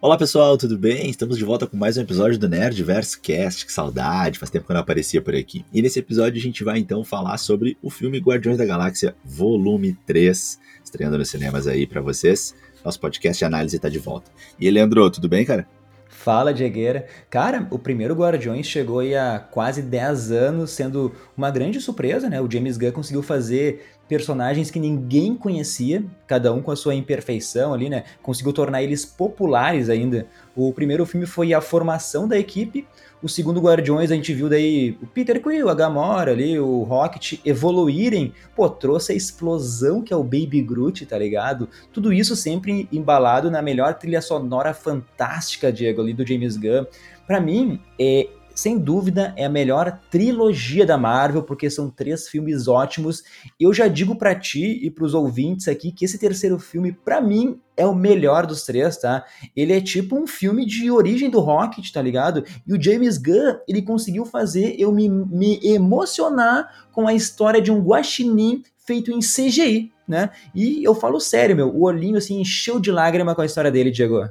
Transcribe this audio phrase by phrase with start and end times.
[0.00, 1.10] Olá pessoal, tudo bem?
[1.10, 3.66] Estamos de volta com mais um episódio do Nerdverse Cast.
[3.66, 5.64] Que saudade, faz tempo que eu não aparecia por aqui.
[5.72, 9.98] E nesse episódio a gente vai então falar sobre o filme Guardiões da Galáxia Volume
[10.06, 12.54] 3, estreando nos cinemas aí para vocês.
[12.84, 14.30] Nosso podcast de análise tá de volta.
[14.60, 15.66] E Leandro, tudo bem, cara?
[16.08, 17.06] Fala, Diegueira.
[17.28, 22.40] Cara, o primeiro Guardiões chegou aí há quase 10 anos, sendo uma grande surpresa, né?
[22.40, 27.74] O James Gunn conseguiu fazer personagens que ninguém conhecia, cada um com a sua imperfeição
[27.74, 28.04] ali, né?
[28.22, 30.26] Conseguiu tornar eles populares ainda.
[30.56, 32.86] O primeiro filme foi a formação da equipe,
[33.20, 37.40] o segundo Guardiões a gente viu daí o Peter Quill, a Gamora ali, o Rocket
[37.44, 41.68] evoluírem, pô, trouxe a explosão que é o Baby Groot, tá ligado?
[41.92, 46.86] Tudo isso sempre embalado na melhor trilha sonora fantástica, Diego, ali do James Gunn.
[47.26, 52.66] Para mim, é, sem dúvida, é a melhor trilogia da Marvel, porque são três filmes
[52.66, 53.22] ótimos.
[53.58, 57.20] Eu já digo para ti e para os ouvintes aqui que esse terceiro filme, para
[57.20, 59.24] mim, é o melhor dos três, tá?
[59.54, 62.42] Ele é tipo um filme de origem do Rocket, tá ligado?
[62.66, 67.70] E o James Gunn, ele conseguiu fazer eu me, me emocionar com a história de
[67.70, 70.30] um guaxinim feito em CGI, né?
[70.52, 73.92] E eu falo sério, meu, o olhinho assim encheu de lágrima com a história dele,
[73.92, 74.28] Diego.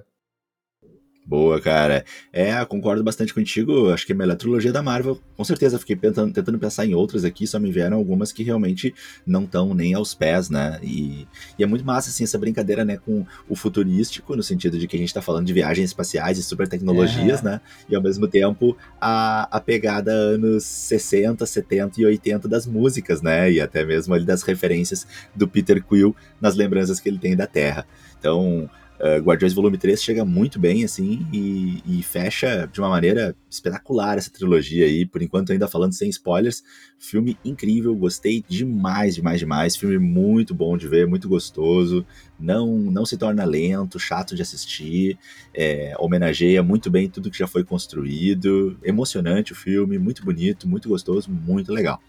[1.27, 2.05] Boa, cara.
[2.31, 3.91] É, concordo bastante contigo.
[3.91, 5.19] Acho que é a melhor trilogia da Marvel.
[5.35, 8.95] Com certeza, fiquei tentando, tentando pensar em outras aqui, só me vieram algumas que realmente
[9.25, 10.79] não estão nem aos pés, né?
[10.81, 11.27] E,
[11.59, 14.95] e, é muito massa, assim, essa brincadeira, né, com o futurístico, no sentido de que
[14.95, 17.43] a gente tá falando de viagens espaciais e super tecnologias, é.
[17.43, 17.61] né?
[17.89, 23.51] E ao mesmo tempo a, a pegada anos 60, 70 e 80 das músicas, né?
[23.51, 27.45] E até mesmo ali das referências do Peter Quill nas lembranças que ele tem da
[27.45, 27.85] Terra.
[28.17, 28.69] Então,
[28.99, 34.17] Uh, Guardiões Volume 3 chega muito bem, assim, e, e, fecha de uma maneira espetacular
[34.17, 36.63] essa trilogia aí, por enquanto ainda falando sem spoilers.
[36.97, 39.75] Filme incrível, gostei demais, demais, demais.
[39.75, 42.03] Filme muito bom de ver, muito gostoso,
[42.39, 45.17] não, não se torna lento, chato de assistir,
[45.53, 48.79] é, homenageia muito bem tudo que já foi construído.
[48.83, 52.01] Emocionante o filme, muito bonito, muito gostoso, muito legal.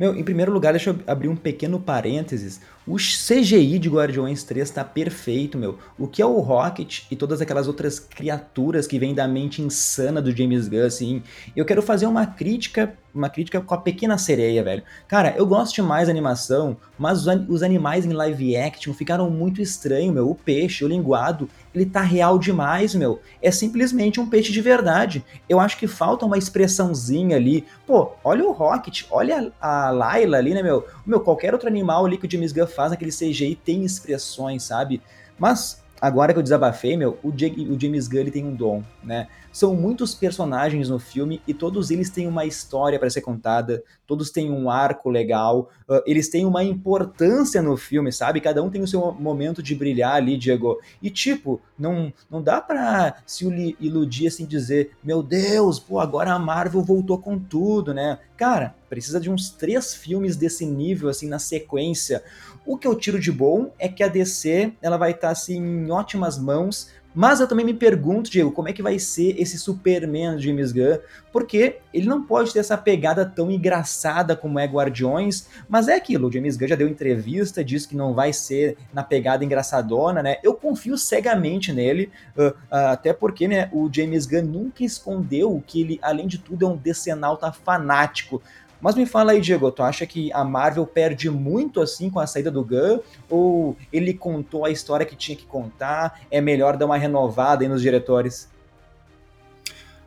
[0.00, 2.62] Meu, em primeiro lugar, deixa eu abrir um pequeno parênteses.
[2.90, 5.78] O CGI de Guardiões 3 tá perfeito, meu.
[5.96, 10.20] O que é o Rocket e todas aquelas outras criaturas que vêm da mente insana
[10.20, 11.22] do James Gunn, assim.
[11.54, 14.82] Eu quero fazer uma crítica, uma crítica com a Pequena Sereia, velho.
[15.06, 20.12] Cara, eu gosto de mais animação, mas os animais em live action ficaram muito estranhos,
[20.12, 20.28] meu.
[20.28, 23.20] O peixe, o linguado, ele tá real demais, meu.
[23.40, 25.24] É simplesmente um peixe de verdade.
[25.48, 27.64] Eu acho que falta uma expressãozinha ali.
[27.86, 30.84] Pô, olha o Rocket, olha a Layla ali, né, meu?
[31.06, 35.02] Meu, qualquer outro animal ali que o James Gunn faz naquele CGI tem expressões, sabe?
[35.38, 39.28] Mas agora que eu desabafei, meu, o, o James Gunn tem um dom, né?
[39.52, 44.30] São muitos personagens no filme e todos eles têm uma história para ser contada, todos
[44.30, 48.40] têm um arco legal, uh, eles têm uma importância no filme, sabe?
[48.40, 50.80] Cada um tem o seu momento de brilhar ali, Diego.
[51.02, 53.44] E tipo, não, não dá pra se
[53.80, 58.18] iludir assim, dizer, meu Deus, pô, agora a Marvel voltou com tudo, né?
[58.36, 62.22] Cara, precisa de uns três filmes desse nível, assim, na sequência.
[62.64, 65.56] O que eu tiro de bom é que a DC ela vai estar tá, assim,
[65.56, 69.58] em ótimas mãos mas eu também me pergunto, Diego, como é que vai ser esse
[69.58, 70.98] Superman de James Gunn?
[71.32, 76.28] Porque ele não pode ter essa pegada tão engraçada como é Guardiões, mas é aquilo,
[76.28, 80.36] o James Gunn já deu entrevista, disse que não vai ser na pegada engraçadona, né?
[80.42, 85.80] Eu confio cegamente nele, uh, uh, até porque, né, o James Gunn nunca escondeu que
[85.80, 88.42] ele, além de tudo, é um decenalta fanático.
[88.80, 92.26] Mas me fala aí, Diego, tu acha que a Marvel perde muito assim com a
[92.26, 93.00] saída do Gunn?
[93.28, 96.20] Ou ele contou a história que tinha que contar?
[96.30, 98.48] É melhor dar uma renovada aí nos diretores?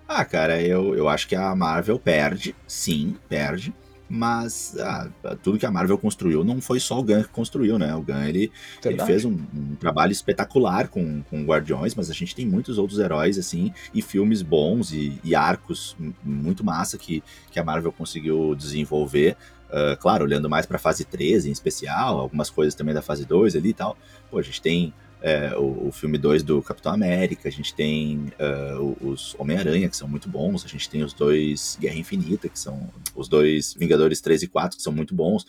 [0.08, 3.74] Ah, cara, eu, eu acho que a Marvel perde, sim, perde
[4.10, 5.10] mas ah,
[5.42, 7.96] tudo que a Marvel construiu não foi só o Gunn que construiu, né?
[7.96, 8.52] O Gunn ele,
[8.84, 13.00] ele fez um, um, trabalho espetacular com, com Guardiões, mas a gente tem muitos outros
[13.00, 18.56] heróis assim e filmes bons e, e arcos muito massa que, que a Marvel conseguiu
[18.56, 19.38] desenvolver.
[19.70, 23.26] Uh, claro, olhando mais para a fase 13 em especial, algumas coisas também da fase
[23.26, 23.98] 2 ali e tal.
[24.30, 28.26] Pô, a gente tem é, o, o, filme 2 do Capitão América, a gente tem
[28.38, 32.60] uh, os Homem-Aranha, que são muito bons, a gente tem os dois Guerra Infinita, que
[32.60, 35.46] são os dois Vingadores 3 e 4, que são muito bons,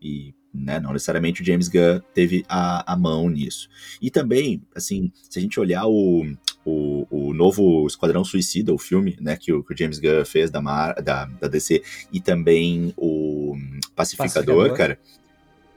[0.00, 3.66] e né, não necessariamente o James Gunn teve a, a mão nisso.
[4.00, 6.26] E também, assim, se a gente olhar o,
[6.62, 10.50] o, o novo Esquadrão Suicida, o filme né, que, o, que o James Gunn fez
[10.50, 11.82] da, Mar, da, da DC,
[12.12, 13.56] e também o
[13.96, 14.76] Pacificador, Pacificador.
[14.76, 14.98] cara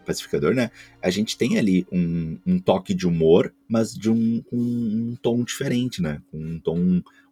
[0.08, 0.72] pacificador, né?
[1.02, 5.44] A gente tem ali um, um toque de humor, mas de um, um, um, tom
[5.44, 6.22] diferente, né?
[6.34, 6.80] Um tom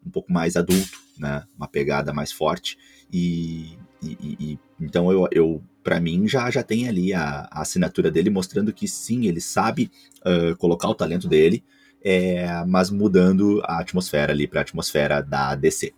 [0.06, 1.44] um pouco mais adulto, né?
[1.58, 2.78] Uma pegada mais forte.
[3.12, 8.12] E, e, e então eu, eu para mim já já tem ali a, a, assinatura
[8.12, 9.90] dele mostrando que sim, ele sabe
[10.22, 11.64] uh, colocar o talento dele.
[12.04, 15.94] é, mas mudando a atmosfera ali para a atmosfera da DC.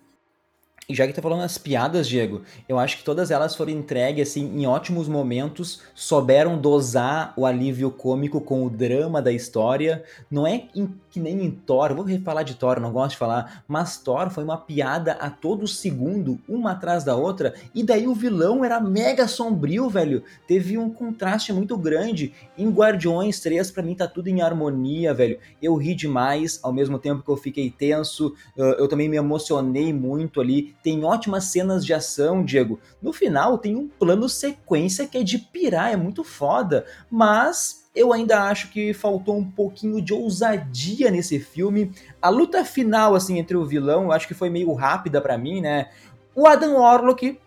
[0.90, 4.30] E já que tá falando as piadas, Diego, eu acho que todas elas foram entregues
[4.30, 10.06] assim em ótimos momentos, souberam dosar o alívio cômico com o drama da história.
[10.32, 13.66] Não é em, que nem em Thor, vou falar de Thor, não gosto de falar,
[13.68, 18.16] mas Thor foi uma piada a todo segundo, uma atrás da outra, e daí o
[18.16, 20.24] vilão era mega sombrio, velho.
[20.48, 22.34] Teve um contraste muito grande.
[22.58, 25.38] Em Guardiões 3, para mim tá tudo em harmonia, velho.
[25.62, 30.40] Eu ri demais, ao mesmo tempo que eu fiquei tenso, eu também me emocionei muito
[30.40, 32.80] ali tem ótimas cenas de ação, Diego.
[33.02, 38.14] No final tem um plano sequência que é de pirar, é muito foda, mas eu
[38.14, 41.92] ainda acho que faltou um pouquinho de ousadia nesse filme.
[42.22, 45.60] A luta final assim entre o vilão, eu acho que foi meio rápida para mim,
[45.60, 45.90] né?
[46.34, 47.38] O Adam Warlock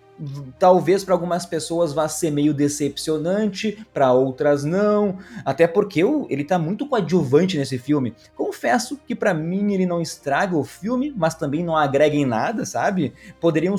[0.59, 6.59] talvez para algumas pessoas vá ser meio decepcionante, para outras não, até porque ele tá
[6.59, 8.15] muito coadjuvante nesse filme.
[8.37, 12.65] Confesso que para mim ele não estraga o filme, mas também não agrega em nada,
[12.65, 13.13] sabe?
[13.41, 13.77] Poderiam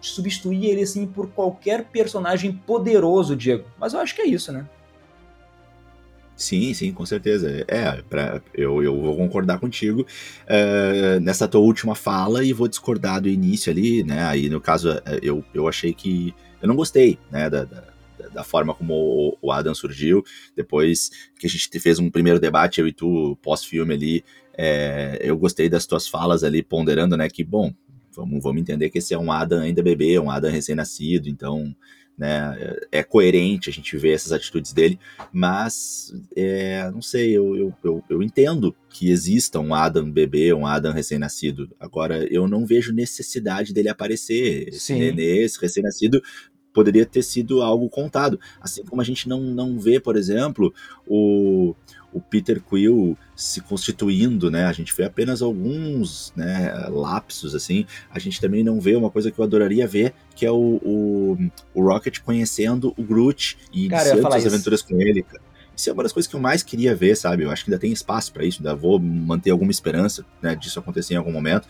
[0.00, 3.64] substituir ele assim por qualquer personagem poderoso, Diego.
[3.78, 4.66] Mas eu acho que é isso, né?
[6.38, 7.64] Sim, sim, com certeza.
[7.66, 13.20] É, pra, eu, eu vou concordar contigo uh, nessa tua última fala e vou discordar
[13.20, 14.22] do início ali, né?
[14.22, 16.32] Aí, no caso, eh, eu, eu achei que.
[16.62, 17.84] Eu não gostei, né, da, da,
[18.32, 20.22] da forma como o, Adam surgiu.
[20.54, 24.24] Depois que a gente fez um primeiro debate, eu e tu, pós-filme ali,
[24.56, 27.74] é, eu gostei das tuas falas ali, ponderando, né, que, bom,
[28.14, 31.74] vamos, vamos entender que esse é um Adam ainda bebê, um Adam recém-nascido, então
[32.18, 32.76] né?
[32.90, 34.98] É coerente a gente ver essas atitudes dele,
[35.32, 40.66] mas é, não sei, eu, eu, eu, eu, entendo que exista um Adam bebê, um
[40.66, 41.70] Adam recém-nascido.
[41.78, 44.68] Agora, eu não vejo necessidade dele aparecer.
[44.68, 44.98] Esse Sim.
[44.98, 46.20] nenê, esse recém-nascido,
[46.78, 48.38] poderia ter sido algo contado.
[48.60, 50.72] Assim como a gente não, não vê, por exemplo,
[51.04, 51.74] o
[52.10, 54.64] o Peter Quill se constituindo, né?
[54.64, 57.84] A gente vê apenas alguns né, lapsos, assim.
[58.10, 61.50] A gente também não vê uma coisa que eu adoraria ver, que é o, o,
[61.74, 65.24] o Rocket conhecendo o Groot e iniciando suas aventuras com ele.
[65.76, 67.42] Isso é uma das coisas que eu mais queria ver, sabe?
[67.42, 70.78] Eu acho que ainda tem espaço para isso, ainda vou manter alguma esperança né, disso
[70.78, 71.68] acontecer em algum momento.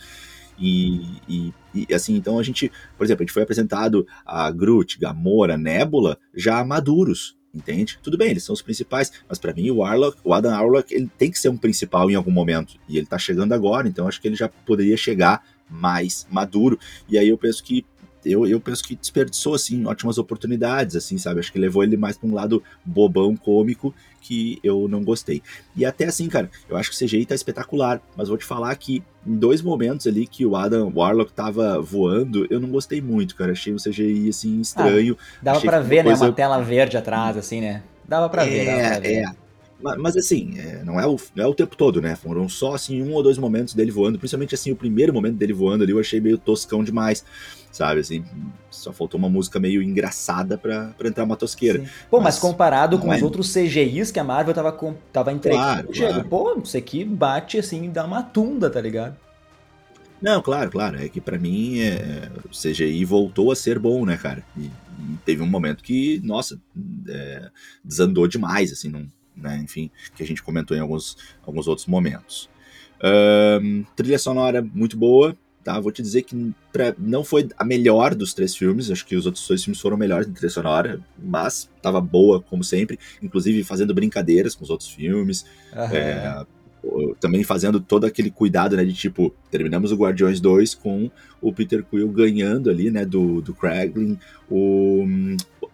[0.59, 4.99] E, e, e, assim, então a gente, por exemplo, a gente foi apresentado a Groot,
[4.99, 7.99] Gamora, Nebula já maduros, entende?
[8.03, 11.11] Tudo bem, eles são os principais, mas para mim o Warlock, o Adam Warlock, ele
[11.17, 14.21] tem que ser um principal em algum momento, e ele tá chegando agora, então acho
[14.21, 16.79] que ele já poderia chegar mais maduro,
[17.09, 17.85] e aí eu penso que
[18.31, 21.41] eu, eu penso que desperdiçou, assim, ótimas oportunidades, assim, sabe?
[21.41, 25.43] Acho que levou ele mais para um lado bobão, cômico, que eu não gostei.
[25.77, 28.75] E até assim, cara, eu acho que o CGI tá espetacular, mas vou te falar
[28.77, 33.35] que em dois momentos ali que o Adam Warlock tava voando, eu não gostei muito,
[33.35, 33.53] cara.
[33.53, 35.17] Achei o CGI, assim, estranho.
[35.19, 36.15] Ah, dava para ver, né?
[36.15, 37.83] Uma tela verde atrás, assim, né?
[38.07, 39.15] Dava pra é, ver, dava pra ver.
[39.15, 39.48] É.
[39.81, 42.17] Mas, assim, é, não, é o, não é o tempo todo, né?
[42.17, 45.53] Foram só assim um ou dois momentos dele voando, principalmente assim o primeiro momento dele
[45.53, 47.25] voando ali eu achei meio toscão demais
[47.71, 48.01] sabe?
[48.01, 48.25] Assim,
[48.71, 51.81] só faltou uma música meio engraçada pra, pra entrar uma tosqueira.
[51.81, 51.91] Sim.
[52.11, 53.17] Pô, mas, mas comparado com é...
[53.17, 56.29] os outros CGIs que a Marvel tava, com, tava entregando, claro, claro.
[56.29, 59.17] pô, isso aqui bate assim, dá uma tunda, tá ligado?
[60.21, 61.01] Não, claro, claro.
[61.01, 64.43] É que para mim é, o CGI voltou a ser bom, né, cara?
[64.57, 66.61] E, e teve um momento que, nossa,
[67.09, 67.51] é,
[67.85, 69.07] desandou demais, assim, não,
[69.41, 69.61] né?
[69.63, 71.17] Enfim, que a gente comentou em alguns,
[71.47, 72.49] alguns outros momentos.
[73.63, 75.79] Um, trilha sonora muito boa, tá?
[75.79, 79.27] Vou te dizer que pra, não foi a melhor dos três filmes, acho que os
[79.27, 83.95] outros dois filmes foram melhores em trilha sonora, mas tava boa, como sempre, inclusive fazendo
[83.95, 85.45] brincadeiras com os outros filmes.
[85.93, 86.45] É,
[87.21, 91.85] também fazendo todo aquele cuidado, né, de tipo, terminamos o Guardiões 2 com o Peter
[91.85, 94.19] Quill ganhando ali, né, do, do Kraglin,
[94.49, 95.05] o,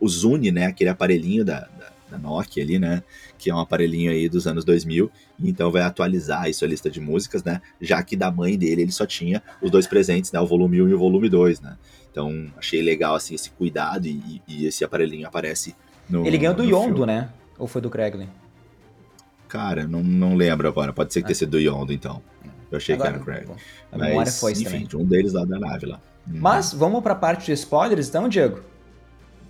[0.01, 3.03] o Zune, né, aquele aparelhinho da, da, da Nokia ali, né,
[3.45, 6.99] que é um aparelhinho aí dos anos 2000, então vai atualizar isso a lista de
[6.99, 7.61] músicas, né?
[7.79, 10.41] Já que da mãe dele ele só tinha os dois presentes, né?
[10.41, 11.77] O volume 1 e o volume 2, né?
[12.11, 15.77] Então achei legal assim esse cuidado e, e esse aparelhinho aparece
[16.09, 17.07] no Ele ganhou do Yondo, filme.
[17.07, 17.29] né?
[17.59, 18.31] Ou foi do Kraglin?
[19.47, 20.91] Cara, não, não lembro agora.
[20.91, 21.29] Pode ser que ah.
[21.29, 22.23] tenha sido do Yondo, então.
[22.71, 23.55] Eu achei agora, que era o Kraglin.
[23.93, 25.05] A Mas, memória foi enfim, também.
[25.05, 26.01] um deles lá da nave lá.
[26.27, 28.61] Mas vamos pra parte de spoilers então, Diego?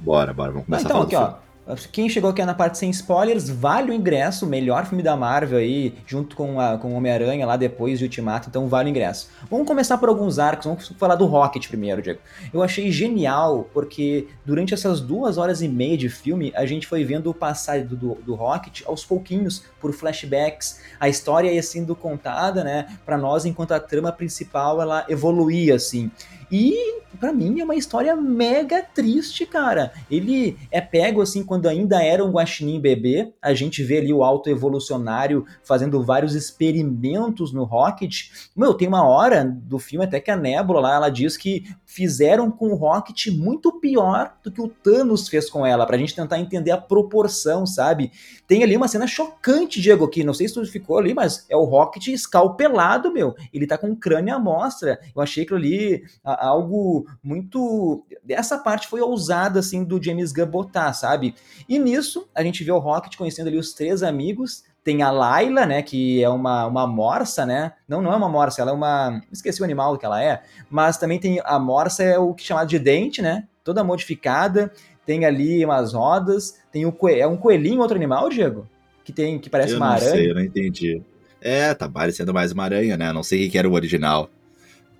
[0.00, 1.43] Bora, bora, vamos começar então, aqui, ó.
[1.92, 5.94] Quem chegou aqui na parte sem spoilers, vale o ingresso, melhor filme da Marvel aí,
[6.06, 9.30] junto com, a, com Homem-Aranha lá depois de Ultimato, então vale o ingresso.
[9.50, 12.20] Vamos começar por alguns arcos, vamos falar do Rocket primeiro, Diego.
[12.52, 17.02] Eu achei genial, porque durante essas duas horas e meia de filme, a gente foi
[17.02, 22.62] vendo o passado do, do Rocket aos pouquinhos, por flashbacks, a história ia sendo contada,
[22.62, 26.10] né, para nós, enquanto a trama principal, ela evoluía, assim.
[26.56, 29.92] E para mim é uma história mega triste, cara.
[30.08, 33.32] Ele é pego assim quando ainda era um guaxinim bebê.
[33.42, 38.28] A gente vê ali o alto evolucionário fazendo vários experimentos no Rocket.
[38.54, 42.50] Meu, tem uma hora do filme até que a Nebula lá, ela diz que fizeram
[42.50, 46.40] com o Rocket muito pior do que o Thanos fez com ela, pra gente tentar
[46.40, 48.10] entender a proporção, sabe?
[48.48, 51.56] Tem ali uma cena chocante, Diego, que não sei se tu ficou ali, mas é
[51.56, 53.36] o Rocket escalpelado, meu.
[53.52, 54.98] Ele tá com o crânio à mostra.
[55.14, 58.04] Eu achei aquilo ali algo muito.
[58.28, 61.36] Essa parte foi ousada, assim, do James Gunn botar, sabe?
[61.68, 64.64] E nisso, a gente vê o Rocket conhecendo ali os três amigos.
[64.84, 67.72] Tem a Layla, né, que é uma, uma morsa, né?
[67.88, 69.22] Não, não é uma morsa, ela é uma...
[69.32, 70.42] Esqueci o animal que ela é.
[70.68, 73.44] Mas também tem a morsa, é o que é chamado de dente, né?
[73.64, 74.70] Toda modificada.
[75.06, 76.60] Tem ali umas rodas.
[76.70, 77.22] Tem o coelho.
[77.22, 78.68] É um coelhinho, outro animal, Diego?
[79.02, 80.08] Que tem, que parece eu uma aranha.
[80.08, 81.02] Eu não sei, eu não entendi.
[81.40, 83.10] É, tá parecendo mais uma aranha, né?
[83.12, 84.28] Não sei o que era o original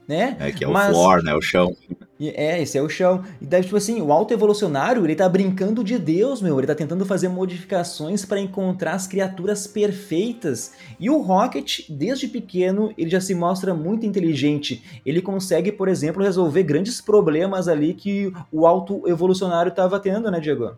[0.08, 0.36] né?
[0.38, 1.34] É, que é Mas, o floor, né?
[1.34, 1.74] O chão.
[2.20, 3.24] É, esse é o chão.
[3.40, 6.58] E daí, tipo assim, o alto evolucionário, ele tá brincando de Deus, meu.
[6.58, 10.72] Ele tá tentando fazer modificações para encontrar as criaturas perfeitas.
[10.98, 14.82] E o Rocket, desde pequeno, ele já se mostra muito inteligente.
[15.04, 20.38] Ele consegue, por exemplo, resolver grandes problemas ali que o alto evolucionário tava tendo, né,
[20.38, 20.76] Diego?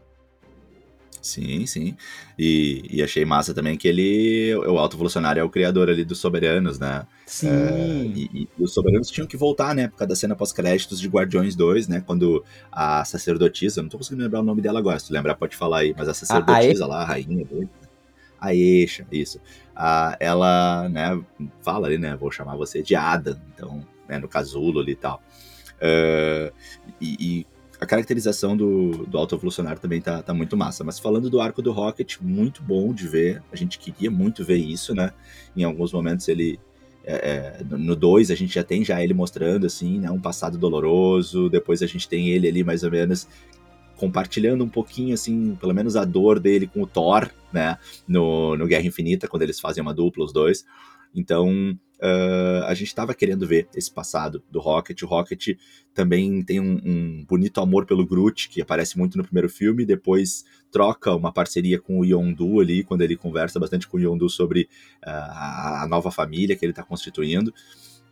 [1.27, 1.97] Sim, sim.
[2.39, 6.21] E, e, achei massa também que ele, o Alto Evolucionário é o criador ali dos
[6.21, 7.05] Soberanos, né?
[7.27, 7.49] Sim.
[7.49, 9.89] É, e, e, os Soberanos tinham que voltar, né?
[9.89, 12.01] Por causa da cena pós-créditos de Guardiões 2, né?
[12.07, 15.57] Quando a sacerdotisa, não tô conseguindo lembrar o nome dela agora, se tu lembrar pode
[15.57, 17.69] falar aí, mas a sacerdotisa a, a lá, a rainha dele,
[18.41, 19.41] a Eixa, isso.
[19.75, 21.21] A, ela, né,
[21.61, 22.15] fala ali, né?
[22.15, 25.21] Vou chamar você de Ada, então, né, no casulo ali e tal.
[25.77, 26.55] Uh,
[27.01, 27.47] e, e
[27.81, 30.83] a caracterização do, do Alto Evolucionário também tá, tá muito massa.
[30.83, 33.43] Mas falando do arco do Rocket, muito bom de ver.
[33.53, 35.13] A gente queria muito ver isso, né?
[35.57, 36.59] Em alguns momentos ele.
[37.05, 40.59] É, é no 2 a gente já tem já ele mostrando assim, né, um passado
[40.59, 43.29] doloroso, depois a gente tem ele ali mais ou menos
[43.97, 47.79] compartilhando um pouquinho assim, pelo menos a dor dele com o Thor, né,
[48.09, 50.65] no, no Guerra Infinita, quando eles fazem uma dupla os dois.
[51.15, 55.03] Então, Uh, a gente estava querendo ver esse passado do Rocket.
[55.03, 55.57] O Rocket
[55.95, 60.45] também tem um, um, bonito amor pelo Groot, que aparece muito no primeiro filme, depois
[60.71, 64.69] troca uma parceria com o Yondu ali, quando ele conversa bastante com o Yondu sobre
[65.07, 67.53] uh, a nova família que ele está constituindo.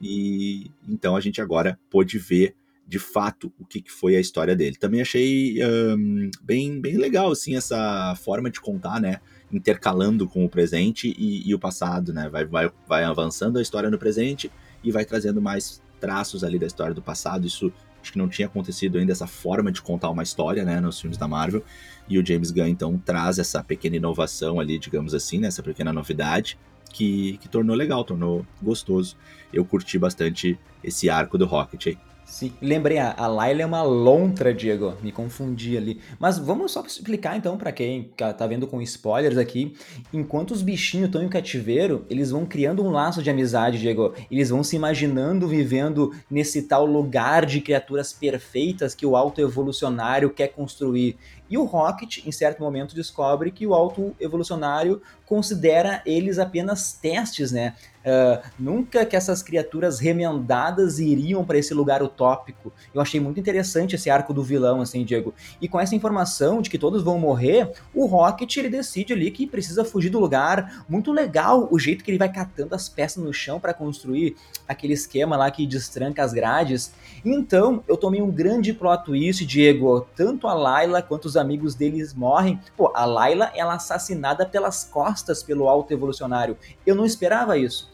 [0.00, 2.54] E então a gente agora pôde ver
[2.86, 4.76] de fato o que, que foi a história dele.
[4.76, 9.20] Também achei um, bem, bem legal assim essa forma de contar, né?
[9.56, 12.28] Intercalando com o presente e, e o passado, né?
[12.28, 14.50] Vai, vai, vai avançando a história no presente
[14.82, 17.46] e vai trazendo mais traços ali da história do passado.
[17.46, 21.00] Isso acho que não tinha acontecido ainda essa forma de contar uma história, né, nos
[21.00, 21.64] filmes da Marvel.
[22.08, 25.92] E o James Gunn então traz essa pequena inovação ali, digamos assim, né, essa pequena
[25.92, 26.58] novidade
[26.92, 29.16] que, que tornou legal, tornou gostoso.
[29.52, 31.99] Eu curti bastante esse arco do Rocket aí.
[32.25, 36.00] Sim, lembrei, a, a Layla é uma lontra, Diego, me confundi ali.
[36.19, 39.76] Mas vamos só explicar então para quem tá vendo com spoilers aqui.
[40.12, 44.14] Enquanto os bichinhos estão em cativeiro, eles vão criando um laço de amizade, Diego.
[44.31, 50.31] Eles vão se imaginando vivendo nesse tal lugar de criaturas perfeitas que o alto evolucionário
[50.31, 51.16] quer construir.
[51.49, 57.52] E o Rocket, em certo momento, descobre que o alto evolucionário considera eles apenas testes,
[57.52, 57.75] né?
[58.04, 62.70] Uh, nunca que essas criaturas remendadas iriam para esse lugar utópico.
[62.92, 65.32] Eu achei muito interessante esse arco do vilão, assim, Diego.
[65.61, 69.46] E com essa informação de que todos vão morrer, o Rocket ele decide ali que
[69.46, 70.84] precisa fugir do lugar.
[70.87, 74.37] Muito legal o jeito que ele vai catando as peças no chão para construir
[74.68, 76.92] aquele esquema lá que destranca as grades.
[77.25, 80.06] Então, eu tomei um grande plot twist, Diego.
[80.14, 82.61] Tanto a Layla quanto os amigos deles morrem.
[82.76, 86.56] Pô, a Layla ela é assassinada pelas costas pelo alto evolucionário.
[86.84, 87.93] Eu não esperava isso.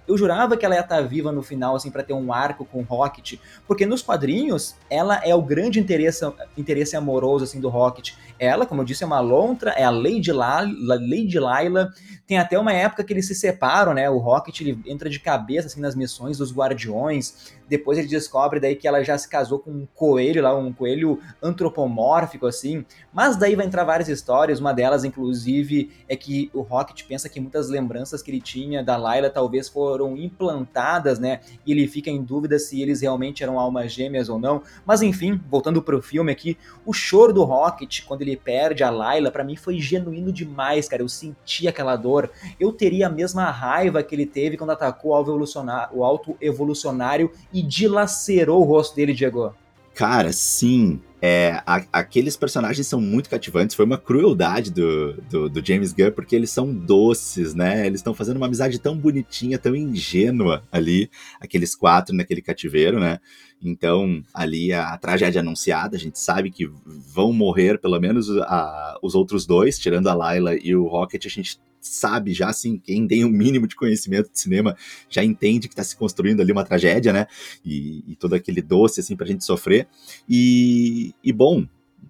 [0.11, 2.79] Eu jurava que ela ia estar viva no final, assim, para ter um arco com
[2.79, 6.25] o Rocket, porque nos quadrinhos ela é o grande interesse,
[6.57, 8.11] interesse amoroso, assim, do Rocket.
[8.37, 11.89] Ela, como eu disse, é uma lontra, é a Lady, La, Lady Laila.
[12.27, 14.09] Tem até uma época que eles se separam, né?
[14.09, 17.53] O Rocket ele entra de cabeça, assim, nas missões dos Guardiões.
[17.69, 21.19] Depois ele descobre daí que ela já se casou com um coelho lá, um coelho
[21.41, 22.83] antropomórfico, assim.
[23.13, 27.39] Mas daí vai entrar várias histórias, uma delas, inclusive, é que o Rocket pensa que
[27.39, 31.39] muitas lembranças que ele tinha da Layla talvez foram implantadas, né?
[31.65, 34.61] E ele fica em dúvida se eles realmente eram almas gêmeas ou não.
[34.85, 39.31] Mas enfim, voltando pro filme aqui, o choro do Rocket quando ele perde a Layla,
[39.31, 41.01] para mim foi genuíno demais, cara.
[41.01, 42.29] Eu senti aquela dor.
[42.59, 48.61] Eu teria a mesma raiva que ele teve quando atacou o alto evolucionário e dilacerou
[48.61, 49.53] o rosto dele, Diego.
[49.93, 50.99] Cara, sim.
[51.23, 53.75] É, a, aqueles personagens são muito cativantes.
[53.75, 57.85] Foi uma crueldade do, do, do James Gunn, porque eles são doces, né?
[57.85, 63.19] Eles estão fazendo uma amizade tão bonitinha, tão ingênua ali, aqueles quatro naquele cativeiro, né?
[63.61, 68.97] Então, ali a, a tragédia anunciada, a gente sabe que vão morrer pelo menos a,
[69.03, 73.07] os outros dois, tirando a Layla e o Rocket, a gente sabe já, assim, quem
[73.07, 74.77] tem o um mínimo de conhecimento de cinema
[75.09, 77.27] já entende que está se construindo ali uma tragédia, né?
[77.65, 79.87] E, e, todo aquele doce, assim, pra gente sofrer.
[80.29, 81.65] E, e bom,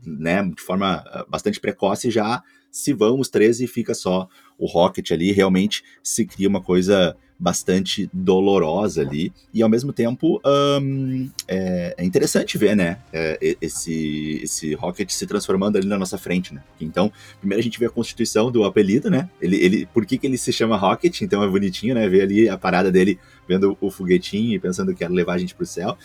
[0.05, 4.65] né, de forma ah, bastante precoce já se vão os 13 e fica só o
[4.65, 11.27] Rocket ali, realmente se cria uma coisa bastante dolorosa ali, e ao mesmo tempo um,
[11.47, 16.53] é, é, interessante ver, né, é, esse, esse Rocket se transformando ali na nossa frente,
[16.53, 20.19] né, então, primeiro a gente vê a constituição do apelido, né, ele, ele, por que
[20.19, 23.17] que ele se chama Rocket, então é bonitinho, né, ver ali a parada dele
[23.47, 25.97] vendo o foguetinho e pensando que ia levar a gente pro céu,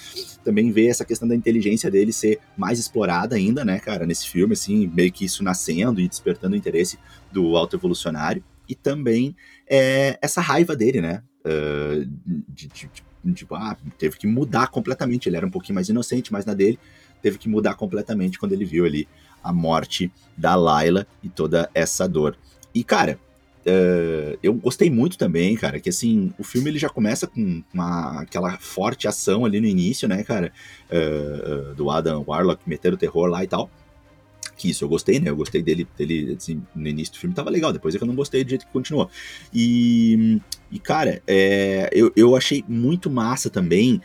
[0.42, 4.54] também vê essa questão da inteligência dele ser mais explorada ainda, né, cara, nesse filme,
[4.54, 6.98] assim, meio que isso nascendo e despertando o interesse
[7.30, 9.36] do autoevolucionário, e também
[9.68, 11.22] é, essa raiva dele, né?
[11.44, 12.04] Uh,
[12.48, 12.90] de, de,
[13.24, 15.28] de, tipo, ah, teve que mudar completamente.
[15.28, 16.78] Ele era um pouquinho mais inocente, mas na dele
[17.22, 19.08] teve que mudar completamente quando ele viu ali
[19.42, 22.36] a morte da Layla e toda essa dor.
[22.74, 23.18] E, cara,
[23.66, 28.20] uh, eu gostei muito também, cara, que assim, o filme ele já começa com uma,
[28.20, 30.52] aquela forte ação ali no início, né, cara,
[30.90, 33.70] uh, do Adam Warlock meter o terror lá e tal
[34.56, 35.30] que isso eu gostei, né?
[35.30, 38.08] Eu gostei dele, dele assim, no início do filme tava legal, depois é que eu
[38.08, 39.10] não gostei do jeito que continuou.
[39.52, 44.00] E, e cara, é, eu, eu achei muito massa também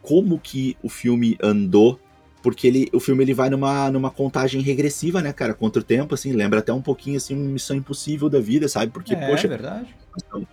[0.00, 2.00] como que o filme andou
[2.42, 6.14] porque ele, o filme ele vai numa, numa contagem regressiva, né, cara, contra o tempo,
[6.14, 8.90] assim, lembra até um pouquinho, assim, uma missão impossível da vida, sabe?
[8.90, 9.94] Porque, é, poxa, é verdade.
[10.10, 10.48] nós estamos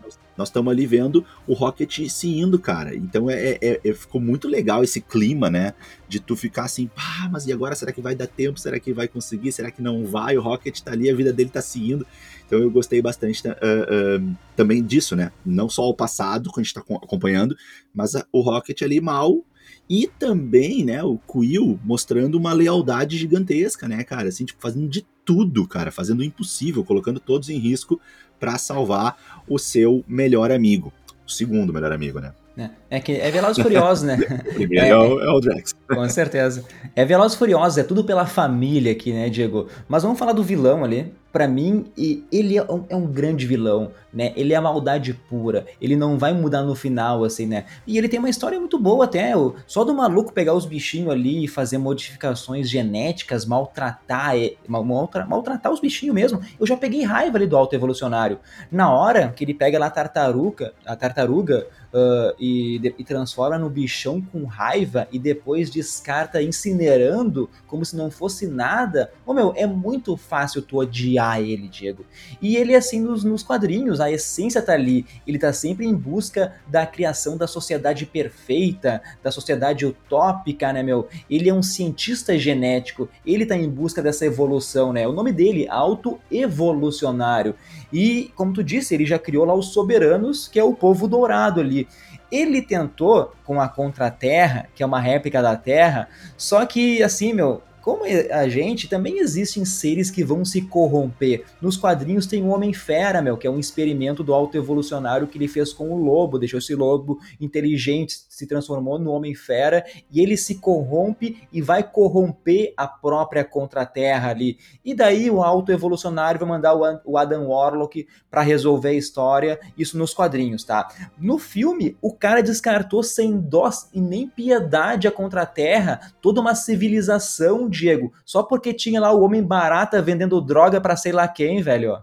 [0.70, 2.96] ali vendo o Rocket se indo, cara.
[2.96, 5.74] Então é, é, é, ficou muito legal esse clima, né?
[6.08, 7.76] De tu ficar assim, pá, mas e agora?
[7.76, 8.60] Será que vai dar tempo?
[8.60, 9.52] Será que vai conseguir?
[9.52, 10.38] Será que não vai?
[10.38, 12.06] O Rocket tá ali, a vida dele tá seguindo.
[12.46, 15.32] Então eu gostei bastante uh, uh, também disso, né?
[15.46, 17.56] Não só o passado, que a gente tá acompanhando,
[17.94, 19.44] mas a, o Rocket ali mal
[19.90, 24.30] e também, né, o Quill mostrando uma lealdade gigantesca, né, cara?
[24.30, 28.00] Assim, tipo, fazendo de tudo, cara, fazendo o impossível, colocando todos em risco
[28.40, 30.92] para salvar o seu melhor amigo.
[31.26, 32.34] O segundo melhor amigo, né?
[32.58, 34.18] É, é que é Velozes Furiosos, né?
[34.56, 35.76] Primeiro é, é, o, é o Drax.
[35.88, 36.66] Com certeza.
[36.96, 39.68] É Velozes Furiosos, é tudo pela família aqui, né, Diego?
[39.88, 41.14] Mas vamos falar do vilão ali.
[41.32, 41.86] Para mim,
[42.32, 44.34] ele é um, é um, grande vilão, né?
[44.36, 45.68] Ele é a maldade pura.
[45.80, 47.66] Ele não vai mudar no final, assim, né?
[47.86, 49.34] E ele tem uma história muito boa até.
[49.68, 54.34] Só do maluco pegar os bichinhos ali e fazer modificações genéticas, maltratar,
[54.68, 56.42] maltratar os bichinhos mesmo.
[56.60, 58.40] Eu já peguei raiva ali do alto evolucionário.
[58.72, 63.70] Na hora que ele pega lá a tartaruga, a tartaruga uh, e, e, transforma no
[63.70, 69.12] bichão com raiva e depois descarta incinerando como se não fosse nada.
[69.26, 72.06] Ô meu, é muito fácil tu odiar ele, Diego.
[72.42, 75.06] E ele, assim, nos, nos quadrinhos, a essência tá ali.
[75.26, 81.08] Ele tá sempre em busca da criação da sociedade perfeita, da sociedade utópica, né, meu?
[81.30, 85.08] Ele é um cientista genético, ele tá em busca dessa evolução, né?
[85.08, 87.56] O nome dele, auto-evolucionário.
[87.92, 91.62] E, como tu disse, ele já criou lá os soberanos, que é o povo dourado
[91.62, 91.88] ali.
[92.32, 97.62] Ele tentou com a Contra-Terra, que é uma réplica da Terra, só que, assim, meu,
[97.88, 101.46] como a gente, também existem seres que vão se corromper.
[101.62, 105.72] Nos quadrinhos tem o Homem-Fera, meu, que é um experimento do autoevolucionário que ele fez
[105.72, 111.48] com o lobo, deixou esse lobo inteligente, se transformou no Homem-Fera, e ele se corrompe
[111.50, 114.58] e vai corromper a própria Contra-Terra ali.
[114.84, 120.14] E daí o autoevolucionário vai mandar o Adam Warlock para resolver a história, isso nos
[120.14, 120.90] quadrinhos, tá?
[121.18, 127.70] No filme, o cara descartou sem dó e nem piedade a Contra-Terra, toda uma civilização
[127.78, 131.98] Diego, só porque tinha lá o homem barata vendendo droga para sei lá quem, velho.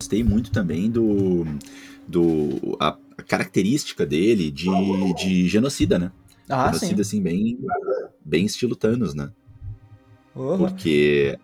[0.00, 1.44] Gostei muito também do.
[2.06, 4.68] do a, característica dele de,
[5.14, 6.12] de genocida, né?
[6.48, 7.18] Ah, genocida, sim.
[7.18, 7.58] assim, bem,
[8.24, 9.30] bem estilo Thanos, né?
[10.34, 10.58] Uhum.
[10.58, 11.38] Porque.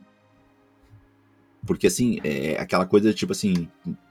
[1.67, 3.69] Porque assim, é aquela coisa tipo assim,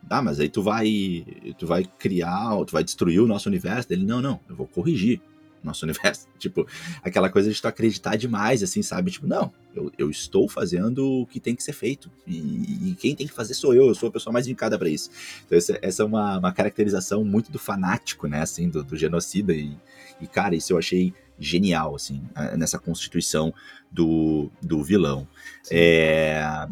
[0.10, 1.26] ah, mas aí tu vai,
[1.58, 3.92] tu vai criar, tu vai destruir o nosso universo.
[3.92, 5.22] Ele, não, não, eu vou corrigir
[5.64, 6.28] nosso universo.
[6.38, 6.68] Tipo,
[7.04, 9.12] aquela coisa de tu acreditar demais, assim, sabe?
[9.12, 12.10] Tipo, não, eu, eu estou fazendo o que tem que ser feito.
[12.26, 14.90] E, e, quem tem que fazer sou eu, eu sou a pessoa mais indicada para
[14.90, 15.10] isso.
[15.46, 19.54] Então, essa, essa é uma, uma, caracterização muito do fanático, né, assim, do, do genocida.
[19.54, 19.76] E,
[20.20, 22.22] e, cara, isso eu achei genial, assim,
[22.58, 23.54] nessa constituição
[23.92, 25.28] do, do vilão.
[25.72, 26.68] É,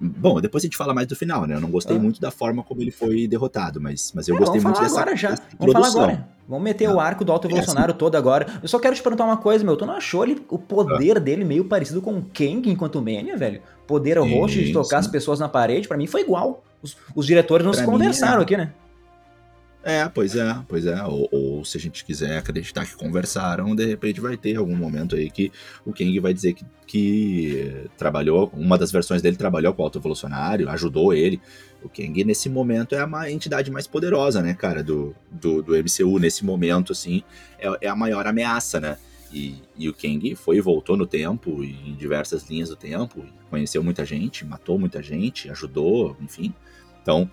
[0.00, 1.54] Bom, depois a gente fala mais do final, né?
[1.54, 2.00] Eu não gostei ah.
[2.00, 5.16] muito da forma como ele foi derrotado, mas, mas eu é, gostei muito dessa, agora
[5.16, 5.38] já.
[5.58, 6.28] Vamos falar agora.
[6.48, 6.94] Vamos meter ah.
[6.94, 8.46] o arco do alto evolucionário é, todo agora.
[8.62, 9.76] Eu só quero te perguntar uma coisa, meu.
[9.76, 11.20] Tu não achou ele, o poder ah.
[11.20, 13.60] dele meio parecido com o Kang enquanto Mania, velho?
[13.86, 16.62] Poder roxo de tocar as pessoas na parede, para mim foi igual.
[16.82, 18.42] Os, os diretores não pra se conversaram é.
[18.42, 18.72] aqui, né?
[19.88, 21.00] É, pois é, pois é.
[21.04, 25.14] Ou, ou, se a gente quiser acreditar que conversaram, de repente vai ter algum momento
[25.14, 25.52] aí que
[25.84, 29.98] o Kang vai dizer que, que trabalhou, uma das versões dele trabalhou com o Alto
[29.98, 31.40] Evolucionário, ajudou ele.
[31.84, 36.18] O Kang, nesse momento, é a entidade mais poderosa, né, cara, do, do, do MCU.
[36.18, 37.22] Nesse momento, assim,
[37.56, 38.98] é, é a maior ameaça, né?
[39.32, 43.84] E, e, o Kang foi e voltou no tempo, em diversas linhas do tempo, conheceu
[43.84, 46.52] muita gente, matou muita gente, ajudou, enfim.
[47.02, 47.30] Então,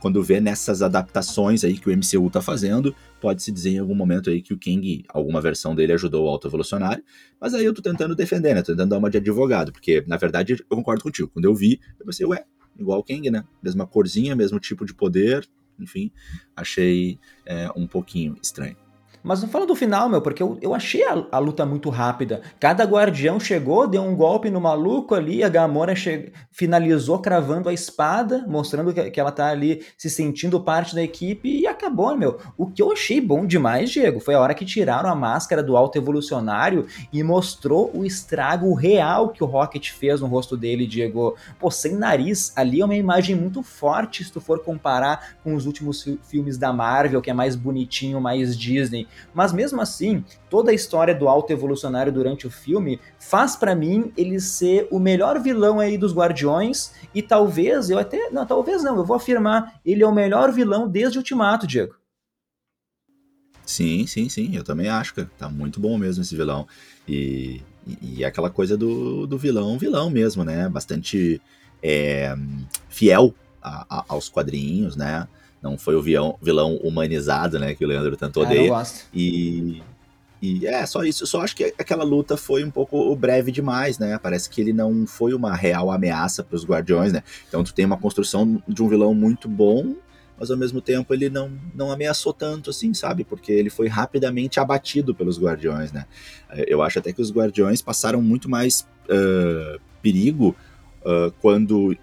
[0.00, 4.30] quando vê nessas adaptações aí que o MCU tá fazendo, pode-se dizer em algum momento
[4.30, 7.04] aí que o King, alguma versão dele ajudou o auto-evolucionário,
[7.40, 8.62] mas aí eu tô tentando defender, né?
[8.62, 11.28] Tô tentando dar uma de advogado, porque na verdade eu concordo contigo.
[11.28, 12.44] Quando eu vi, eu pensei, ué,
[12.78, 13.44] igual o King, né?
[13.62, 16.10] Mesma corzinha, mesmo tipo de poder, enfim,
[16.56, 18.76] achei é, um pouquinho estranho.
[19.22, 22.40] Mas não fala do final, meu, porque eu, eu achei a, a, luta muito rápida.
[22.58, 26.32] Cada guardião chegou, deu um golpe no maluco ali, a Gamora che...
[26.50, 31.48] finalizou cravando a espada, mostrando que, que ela tá ali se sentindo parte da equipe
[31.48, 32.38] e acabou, meu.
[32.56, 35.76] O que eu achei bom demais, Diego, foi a hora que tiraram a máscara do
[35.76, 41.36] alto evolucionário e mostrou o estrago real que o Rocket fez no rosto dele, Diego.
[41.58, 45.66] Pô, sem nariz, ali é uma imagem muito forte se tu for comparar com os
[45.66, 49.06] últimos fi filmes da Marvel, que é mais bonitinho, mais Disney.
[49.34, 54.12] Mas mesmo assim, toda a história do alto evolucionário durante o filme faz para mim
[54.16, 58.96] ele ser o melhor vilão aí dos Guardiões e talvez eu até não, talvez não,
[58.96, 61.94] eu vou afirmar, ele é o melhor vilão desde Ultimato, Diego.
[63.64, 66.66] Sim, sim, sim, eu também acho que tá muito bom mesmo esse vilão.
[67.06, 70.68] E, e, e aquela coisa do, do vilão, vilão mesmo, né?
[70.68, 71.40] Bastante
[71.80, 72.34] é,
[72.88, 75.28] fiel a, a, aos quadrinhos, né?
[75.62, 77.74] Não foi o vilão, vilão humanizado, né?
[77.74, 78.60] Que o Leandro tanto odeia.
[78.60, 79.06] É, eu gosto.
[79.12, 79.82] E,
[80.40, 81.24] e é só isso.
[81.24, 84.18] Eu só acho que aquela luta foi um pouco breve demais, né?
[84.18, 87.22] Parece que ele não foi uma real ameaça para os Guardiões, né?
[87.46, 89.94] Então tu tem uma construção de um vilão muito bom,
[90.38, 93.22] mas ao mesmo tempo ele não, não ameaçou tanto assim, sabe?
[93.22, 96.06] Porque ele foi rapidamente abatido pelos Guardiões, né?
[96.66, 100.56] Eu acho até que os Guardiões passaram muito mais uh, perigo
[101.02, 101.94] uh, quando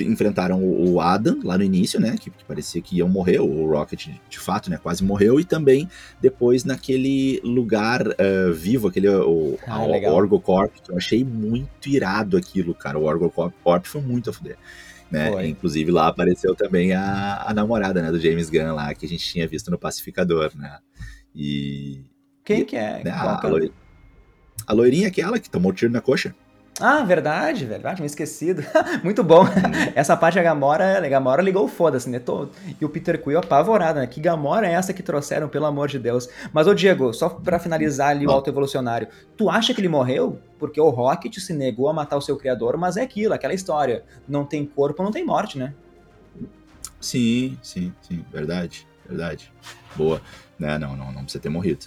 [0.00, 2.16] enfrentaram o Adam lá no início, né?
[2.18, 4.78] Que, que, parecia que iam morrer, o Rocket de fato, né?
[4.82, 5.88] Quase morreu, e também
[6.20, 12.36] depois naquele lugar uh, vivo, aquele o, ah, o Orgocorp, que eu achei muito irado
[12.36, 12.98] aquilo, cara.
[12.98, 14.56] O Orgocorp foi muito a fuder.
[15.10, 15.46] Né?
[15.46, 19.22] Inclusive lá apareceu também a, a namorada né, do James Gunn lá, que a gente
[19.22, 20.78] tinha visto no Pacificador, né?
[21.34, 22.00] E.
[22.42, 23.04] Quem e, que é?
[23.04, 23.72] Né, a, loirinha,
[24.66, 26.34] a loirinha aquela que tomou tiro na coxa.
[26.84, 28.64] Ah, verdade, verdade, me esquecido.
[29.04, 29.42] Muito bom.
[29.42, 29.92] Uhum.
[29.94, 32.18] Essa parte da Gamora, a Gamora ligou foda-se, né?
[32.18, 32.48] Tô...
[32.80, 34.06] E o Peter Quill apavorado, né?
[34.08, 36.28] Que Gamora é essa que trouxeram, pelo amor de Deus?
[36.52, 40.40] Mas, ô Diego, só pra finalizar ali o alto evolucionário, tu acha que ele morreu?
[40.58, 44.02] Porque o Rocket se negou a matar o seu criador, mas é aquilo, aquela história.
[44.26, 45.72] Não tem corpo, não tem morte, né?
[47.00, 49.52] Sim, sim, sim, verdade, verdade.
[49.94, 50.20] Boa.
[50.58, 51.86] Né, não, não, não precisa ter morrido.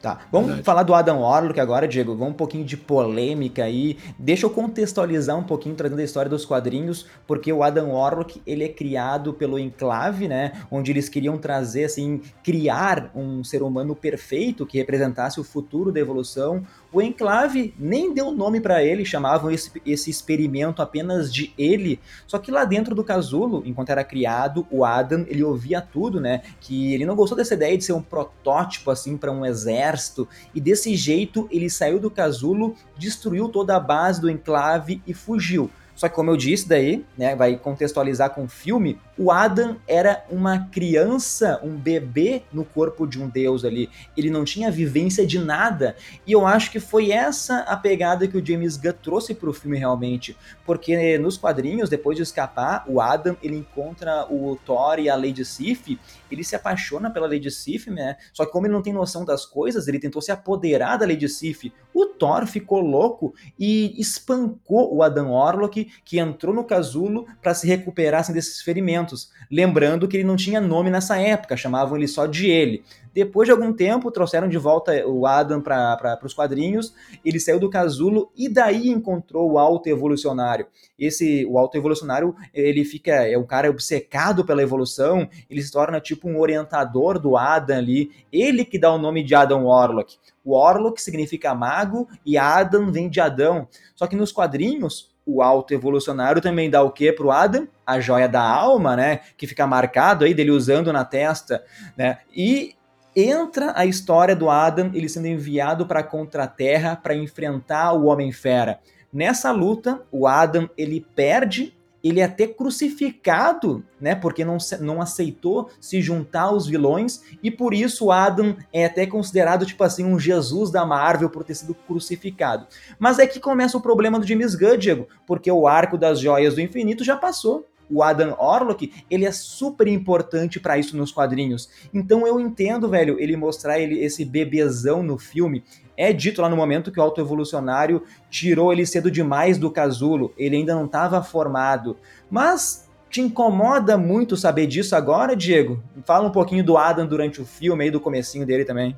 [0.00, 0.64] Tá, vamos Verdade.
[0.64, 2.14] falar do Adam Warlock agora, Diego.
[2.14, 3.98] Vamos um pouquinho de polêmica aí.
[4.16, 8.64] Deixa eu contextualizar um pouquinho, trazendo a história dos quadrinhos, porque o Adam Warlock, ele
[8.64, 10.52] é criado pelo Enclave, né?
[10.70, 15.98] Onde eles queriam trazer, assim, criar um ser humano perfeito que representasse o futuro da
[15.98, 16.62] evolução.
[16.90, 22.00] O Enclave nem deu nome para ele, chamavam esse, esse experimento apenas de ele.
[22.26, 26.40] Só que lá dentro do casulo, enquanto era criado, o Adam, ele ouvia tudo, né?
[26.60, 30.26] Que ele não gostou dessa ideia de ser um protótipo, assim, para um exército.
[30.54, 35.70] E desse jeito, ele saiu do casulo, destruiu toda a base do Enclave e fugiu.
[35.94, 40.24] Só que, como eu disse, daí, né, vai contextualizar com o filme, o Adam era
[40.30, 43.90] uma criança, um bebê no corpo de um deus ali.
[44.16, 45.96] Ele não tinha vivência de nada.
[46.24, 49.52] E eu acho que foi essa a pegada que o James Gunn trouxe para o
[49.52, 50.36] filme realmente.
[50.64, 55.44] Porque nos quadrinhos, depois de escapar, o Adam ele encontra o Thor e a Lady
[55.44, 55.98] Sif.
[56.30, 58.16] Ele se apaixona pela Lady Sif, né?
[58.32, 61.28] Só que como ele não tem noção das coisas, ele tentou se apoderar da Lady
[61.28, 61.72] Sif.
[61.92, 67.66] O Thor ficou louco e espancou o Adam Orlok, que entrou no casulo para se
[67.66, 69.07] recuperar assim, desses ferimentos.
[69.50, 72.82] Lembrando que ele não tinha nome nessa época, chamavam ele só de ele.
[73.12, 76.94] Depois de algum tempo, trouxeram de volta o Adam para os quadrinhos,
[77.24, 80.66] ele saiu do casulo e daí encontrou o Alto Evolucionário.
[80.96, 86.00] Esse, o Alto Evolucionário, ele fica, é um cara obcecado pela evolução, ele se torna
[86.00, 90.16] tipo um orientador do Adam ali, ele que dá o nome de Adam Warlock.
[90.44, 93.66] O Warlock significa mago e Adam vem de Adão.
[93.94, 97.68] Só que nos quadrinhos, o alto evolucionário também dá o quê pro Adam?
[97.86, 99.20] A joia da alma, né?
[99.36, 101.62] Que fica marcado aí dele usando na testa,
[101.96, 102.18] né?
[102.34, 102.74] E
[103.14, 108.80] entra a história do Adam, ele sendo enviado para a Terra para enfrentar o Homem-Fera.
[109.12, 111.76] Nessa luta, o Adam ele perde
[112.08, 114.14] ele é até crucificado, né?
[114.14, 119.66] Porque não, não aceitou se juntar aos vilões, e por isso Adam é até considerado,
[119.66, 122.66] tipo assim, um Jesus da Marvel por ter sido crucificado.
[122.98, 126.54] Mas é que começa o problema do James Gunn, Diego, porque o arco das joias
[126.54, 131.68] do infinito já passou o Adam Orlock, ele é super importante para isso nos quadrinhos.
[131.92, 135.64] Então eu entendo, velho, ele mostrar ele esse bebezão no filme.
[135.96, 140.56] É dito lá no momento que o autoevolucionário tirou ele cedo demais do casulo, ele
[140.56, 141.96] ainda não estava formado.
[142.30, 145.82] Mas te incomoda muito saber disso agora, Diego?
[146.04, 148.96] Fala um pouquinho do Adam durante o filme aí, do comecinho dele também.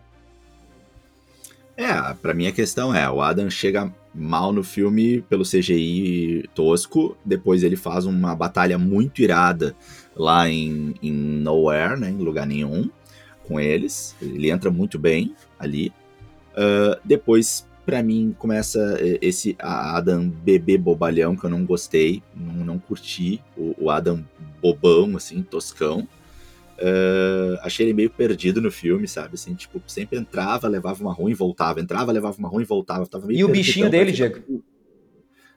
[1.82, 7.16] É, pra mim a questão é, o Adam chega mal no filme pelo CGI tosco,
[7.24, 9.74] depois ele faz uma batalha muito irada
[10.14, 12.90] lá em, em Nowhere, né, em lugar nenhum,
[13.44, 15.92] com eles, ele entra muito bem ali,
[16.50, 22.78] Uh, depois, para mim, começa esse Adam bebê bobalhão que eu não gostei, não, não
[22.78, 23.42] curti.
[23.56, 24.24] O, o, Adam
[24.60, 26.06] bobão, assim, toscão.
[26.80, 29.34] Uh, achei ele meio perdido no filme, sabe?
[29.34, 33.06] Assim, tipo, sempre entrava, levava uma ruim, voltava, entrava, levava uma ruim, voltava.
[33.06, 34.62] Tava meio e o bichinho dele, Diego?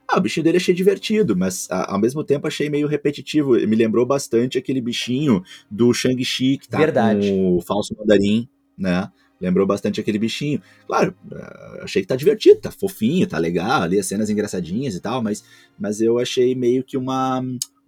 [0.06, 3.54] Ah, o bichinho dele achei divertido, mas a, ao mesmo tempo achei meio repetitivo.
[3.54, 7.30] Me lembrou bastante aquele bichinho do Shang-Chi que tá Verdade.
[7.30, 9.10] com o falso mandarim, né?
[9.40, 10.62] Lembrou bastante aquele bichinho.
[10.88, 15.00] Claro, eh, achei que tá divertido, tá fofinho, tá legal, ali as cenas engraçadinhas e
[15.00, 15.44] tal, mas,
[15.78, 17.42] mas eu achei meio que uma,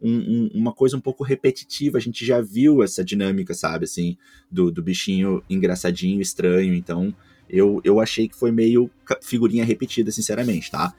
[0.05, 1.97] um, um, uma coisa um pouco repetitiva.
[1.97, 4.17] A gente já viu essa dinâmica, sabe, assim,
[4.49, 6.73] do, do bichinho engraçadinho, estranho.
[6.73, 7.13] Então,
[7.49, 8.89] eu, eu achei que foi meio
[9.21, 10.93] figurinha repetida, sinceramente, tá?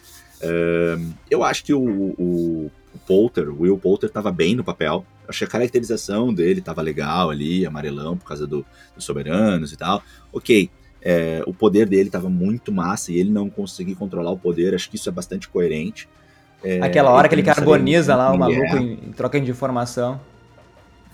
[1.30, 5.04] Eu acho que o, o, o Poulter, o Will Poulter, tava bem no papel.
[5.22, 8.64] Eu achei a caracterização dele tava legal ali, amarelão, por causa do,
[8.94, 10.02] dos soberanos e tal.
[10.32, 10.70] Ok,
[11.02, 14.90] é, o poder dele tava muito massa e ele não conseguir controlar o poder, acho
[14.90, 16.08] que isso é bastante coerente.
[16.62, 18.78] É, Aquela hora que ele carboniza lá o maluco é.
[18.78, 20.20] em, em troca de informação.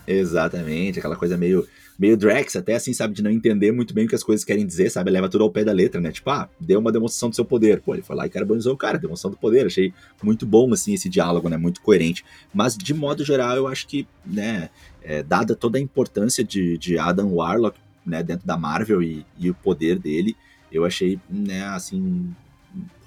[0.07, 1.65] Exatamente, aquela coisa meio
[1.97, 4.65] meio Drax, até assim, sabe, de não entender muito bem o que as coisas querem
[4.65, 5.11] dizer, sabe?
[5.11, 6.11] Leva tudo ao pé da letra, né?
[6.11, 7.81] Tipo, ah, deu uma demonstração do seu poder.
[7.81, 9.65] Pô, ele foi lá e carbonizou o cara, demonstração do poder.
[9.65, 11.57] Achei muito bom, assim, esse diálogo, né?
[11.57, 12.25] Muito coerente.
[12.53, 14.69] Mas, de modo geral, eu acho que, né,
[15.03, 19.49] é, dada toda a importância de, de Adam Warlock, né, dentro da Marvel e, e
[19.49, 20.35] o poder dele,
[20.71, 22.33] eu achei, né, assim,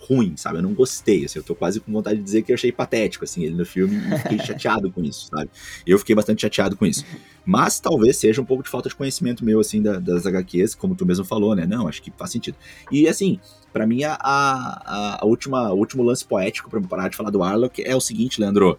[0.09, 0.59] ruim, sabe?
[0.59, 3.25] Eu não gostei, assim, eu tô quase com vontade de dizer que eu achei patético,
[3.25, 5.51] assim, ele no filme e fiquei chateado com isso, sabe?
[5.87, 7.05] Eu fiquei bastante chateado com isso.
[7.45, 10.95] Mas talvez seja um pouco de falta de conhecimento meu, assim, da, das HQs, como
[10.95, 11.67] tu mesmo falou, né?
[11.67, 12.57] Não, acho que faz sentido.
[12.91, 13.41] E, assim,
[13.73, 17.41] para mim, a, a, a, última, o último lance poético pra parar de falar do
[17.41, 18.79] Warlock é o seguinte, Leandro.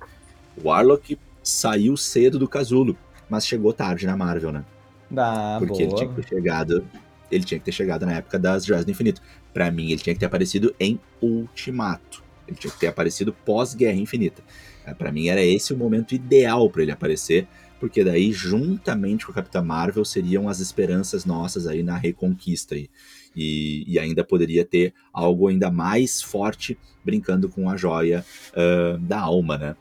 [0.61, 2.97] O Warlock saiu cedo do casulo,
[3.29, 4.65] mas chegou tarde na Marvel, né?
[5.15, 5.83] Ah, Porque boa.
[5.83, 6.83] ele tinha que ter chegado
[7.31, 9.21] ele tinha que ter chegado na época das Joias do Infinito.
[9.53, 12.23] Para mim, ele tinha que ter aparecido em Ultimato.
[12.47, 14.41] Ele tinha que ter aparecido pós-Guerra Infinita.
[14.85, 17.47] É, para mim, era esse o momento ideal para ele aparecer,
[17.79, 22.75] porque daí, juntamente com a Capitã Marvel, seriam as esperanças nossas aí na Reconquista.
[22.75, 22.89] Aí.
[23.35, 29.19] E, e ainda poderia ter algo ainda mais forte brincando com a joia uh, da
[29.19, 29.75] alma, né?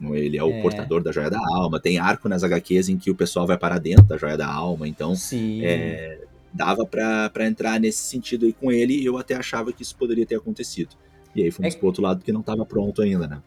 [0.00, 0.62] Ele é o é.
[0.62, 1.80] portador da joia da alma.
[1.80, 4.86] Tem arco nas HQs em que o pessoal vai parar dentro da joia da alma.
[4.86, 5.14] Então,
[5.62, 6.18] é,
[6.56, 10.26] dava para entrar nesse sentido aí com ele e eu até achava que isso poderia
[10.26, 10.96] ter acontecido.
[11.34, 11.78] E aí fomos é...
[11.78, 13.42] pro outro lado que não estava pronto ainda, né?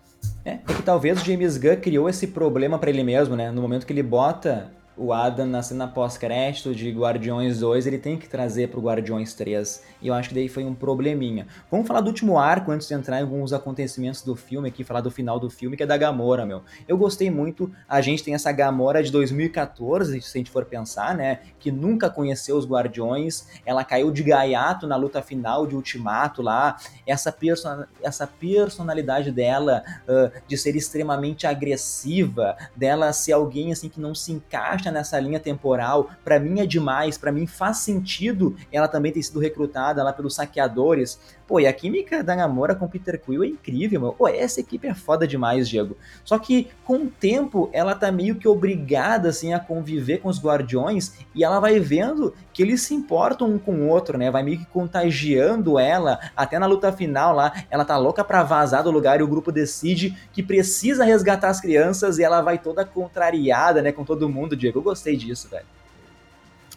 [0.46, 3.52] É, é que talvez o James Gunn criou esse problema para ele mesmo, né?
[3.52, 8.18] No momento que ele bota o Adam na cena pós-crédito de Guardiões 2, ele tem
[8.18, 9.82] que trazer pro Guardiões 3.
[10.02, 11.48] E eu acho que daí foi um probleminha.
[11.72, 15.00] Vamos falar do último arco antes de entrar em alguns acontecimentos do filme aqui, falar
[15.00, 16.64] do final do filme, que é da Gamora, meu.
[16.86, 21.16] Eu gostei muito, a gente tem essa Gamora de 2014, se a gente for pensar,
[21.16, 26.42] né, que nunca conheceu os Guardiões, ela caiu de gaiato na luta final de Ultimato
[26.42, 26.76] lá,
[27.08, 34.02] essa, person essa personalidade dela uh, de ser extremamente agressiva, dela ser alguém assim que
[34.02, 38.56] não se encaixa encaixa nessa linha temporal, para mim é demais, para mim faz sentido
[38.72, 41.20] ela também ter sido recrutada lá pelos saqueadores.
[41.50, 44.14] Pô, e a química da Namora com Peter Quill é incrível, meu.
[44.14, 45.98] Pô, essa equipe é foda demais, Diego.
[46.24, 50.40] Só que com o tempo ela tá meio que obrigada assim a conviver com os
[50.40, 54.30] Guardiões e ela vai vendo que eles se importam um com o outro, né?
[54.30, 58.84] Vai meio que contagiando ela, até na luta final lá, ela tá louca para vazar
[58.84, 62.86] do lugar e o grupo decide que precisa resgatar as crianças e ela vai toda
[62.86, 64.78] contrariada, né, com todo mundo, Diego.
[64.78, 65.79] Eu gostei disso, velho.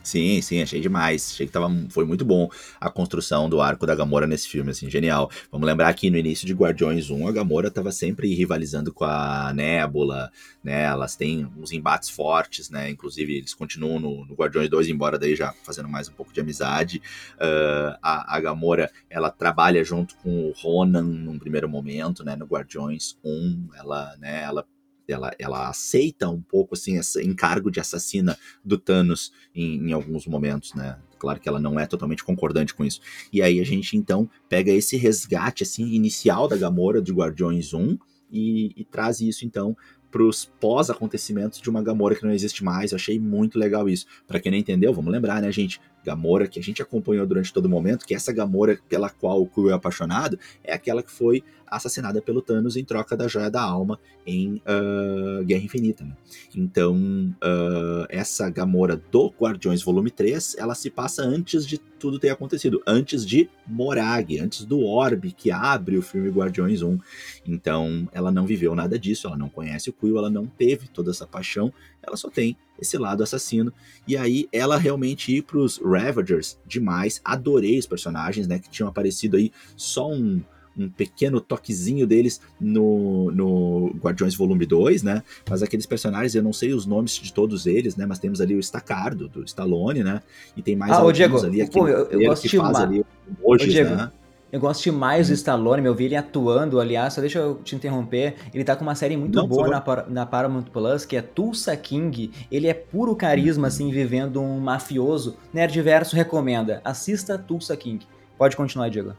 [0.03, 1.31] Sim, sim, achei demais.
[1.33, 2.49] Achei que tava, foi muito bom
[2.81, 5.31] a construção do arco da Gamora nesse filme, assim, genial.
[5.51, 9.53] Vamos lembrar que no início de Guardiões 1, a Gamora tava sempre rivalizando com a
[9.55, 10.31] Nebula,
[10.63, 10.83] né?
[10.83, 12.91] Elas têm uns embates fortes, né?
[12.91, 16.41] Inclusive, eles continuam no, no Guardiões 2, embora daí já fazendo mais um pouco de
[16.41, 17.01] amizade.
[17.35, 22.35] Uh, a, a Gamora, ela trabalha junto com o Ronan num primeiro momento, né?
[22.35, 24.43] No Guardiões 1, ela, né?
[24.43, 24.67] Ela
[25.13, 30.27] ela, ela aceita um pouco assim esse encargo de assassina do Thanos em, em, alguns
[30.27, 30.99] momentos, né?
[31.19, 33.01] Claro que ela não é totalmente concordante com isso.
[33.33, 37.99] E aí a gente então pega esse resgate assim inicial da Gamora de Guardiões 1
[38.31, 39.77] e, e traz isso então
[40.11, 42.93] para os pós-acontecimentos de uma Gamora que não existe mais.
[42.93, 44.07] Eu achei muito legal isso.
[44.27, 45.81] Para quem não entendeu, vamos lembrar, né, gente?
[46.05, 49.47] Gamora que a gente acompanhou durante todo o momento, que essa Gamora pela qual o
[49.47, 51.43] Quill é apaixonado é aquela que foi
[51.77, 56.05] assassinada pelo Thanos em troca da Joia da Alma em uh, Guerra Infinita.
[56.05, 56.15] Né?
[56.55, 56.95] Então,
[57.43, 62.83] uh, essa Gamora do Guardiões Volume 3, ela se passa antes de tudo ter acontecido,
[62.87, 66.99] antes de Morag, antes do orbe que abre o filme Guardiões 1.
[67.47, 71.11] Então, ela não viveu nada disso, ela não conhece o Quill, ela não teve toda
[71.11, 73.73] essa paixão, ela só tem esse lado assassino.
[74.07, 77.21] E aí, ela realmente ir pros Ravagers demais.
[77.25, 80.43] Adorei os personagens, né, que tinham aparecido aí só um
[80.77, 85.23] um pequeno toquezinho deles no, no Guardiões Volume 2, né?
[85.49, 88.07] Mas aqueles personagens, eu não sei os nomes de todos eles, né?
[88.07, 90.23] Mas temos ali o Stacardo, do Stallone, né?
[90.57, 91.69] E tem mais ah, alguns Diego, ali.
[91.69, 93.05] Pô, eu, eu gosto de faz ali
[93.43, 94.11] hoje, Diego, né?
[94.53, 95.35] Eu gosto demais do uhum.
[95.35, 98.95] Stallone, meu, vi ele atuando, aliás, só deixa eu te interromper, ele tá com uma
[98.95, 103.17] série muito Não, boa na, na Paramount Plus, que é Tulsa King, ele é puro
[103.17, 103.69] carisma, uhum.
[103.69, 108.07] assim, vivendo um mafioso, Nerdverso recomenda, assista Tulsa King.
[108.37, 109.15] Pode continuar, Diego.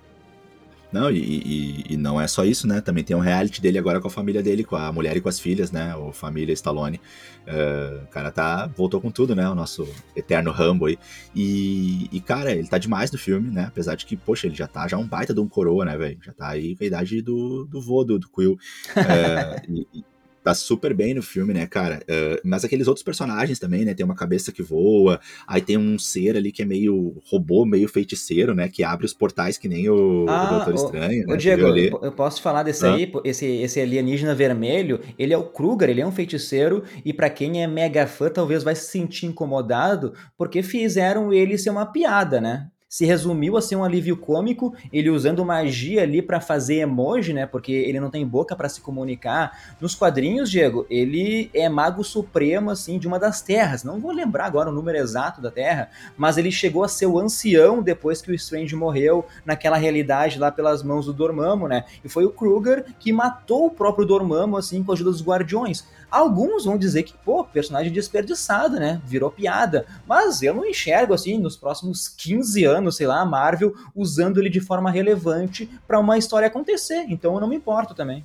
[0.93, 2.79] Não, e, e, e, não é só isso, né?
[2.79, 5.27] Também tem um reality dele agora com a família dele, com a mulher e com
[5.27, 5.95] as filhas, né?
[5.95, 7.01] O família Stallone.
[7.47, 8.67] Uh, o cara tá.
[8.67, 9.49] voltou com tudo, né?
[9.49, 10.99] O nosso eterno Rambo aí.
[11.35, 13.65] E, e, cara, ele tá demais no filme, né?
[13.67, 16.19] Apesar de que, poxa, ele já tá já um baita de um coroa, né, velho?
[16.23, 18.53] Já tá aí com a idade do, do vô do, do Quill.
[18.53, 20.05] Uh, e,
[20.43, 22.01] tá super bem no filme, né, cara?
[22.03, 23.93] Uh, mas aqueles outros personagens também, né?
[23.93, 27.87] Tem uma cabeça que voa, aí tem um ser ali que é meio robô, meio
[27.87, 28.67] feiticeiro, né?
[28.67, 31.23] Que abre os portais que nem o, ah, o Doutor Estranho.
[31.27, 31.65] Ô, né, Diego,
[32.01, 32.93] eu posso falar desse ah.
[32.93, 33.11] aí?
[33.23, 37.63] Esse, esse alienígena vermelho, ele é o Kruger, ele é um feiticeiro, e para quem
[37.63, 42.67] é mega fã, talvez vai se sentir incomodado, porque fizeram ele ser uma piada, né?
[42.93, 47.47] Se resumiu a ser um alívio cômico, ele usando magia ali para fazer emoji, né?
[47.47, 49.73] Porque ele não tem boca para se comunicar.
[49.81, 53.83] Nos quadrinhos, Diego, ele é mago supremo assim de uma das terras.
[53.83, 57.17] Não vou lembrar agora o número exato da terra, mas ele chegou a ser o
[57.17, 61.85] ancião depois que o Strange morreu naquela realidade lá pelas mãos do Dormammu, né?
[62.05, 65.83] E foi o Kruger que matou o próprio Dormammu assim com a ajuda dos Guardiões.
[66.13, 69.01] Alguns vão dizer que, pô, personagem desperdiçado, né?
[69.03, 69.83] Virou piada.
[70.07, 74.47] Mas eu não enxergo, assim, nos próximos 15 anos, sei lá, a Marvel usando ele
[74.47, 77.07] de forma relevante para uma história acontecer.
[77.09, 78.23] Então eu não me importo também.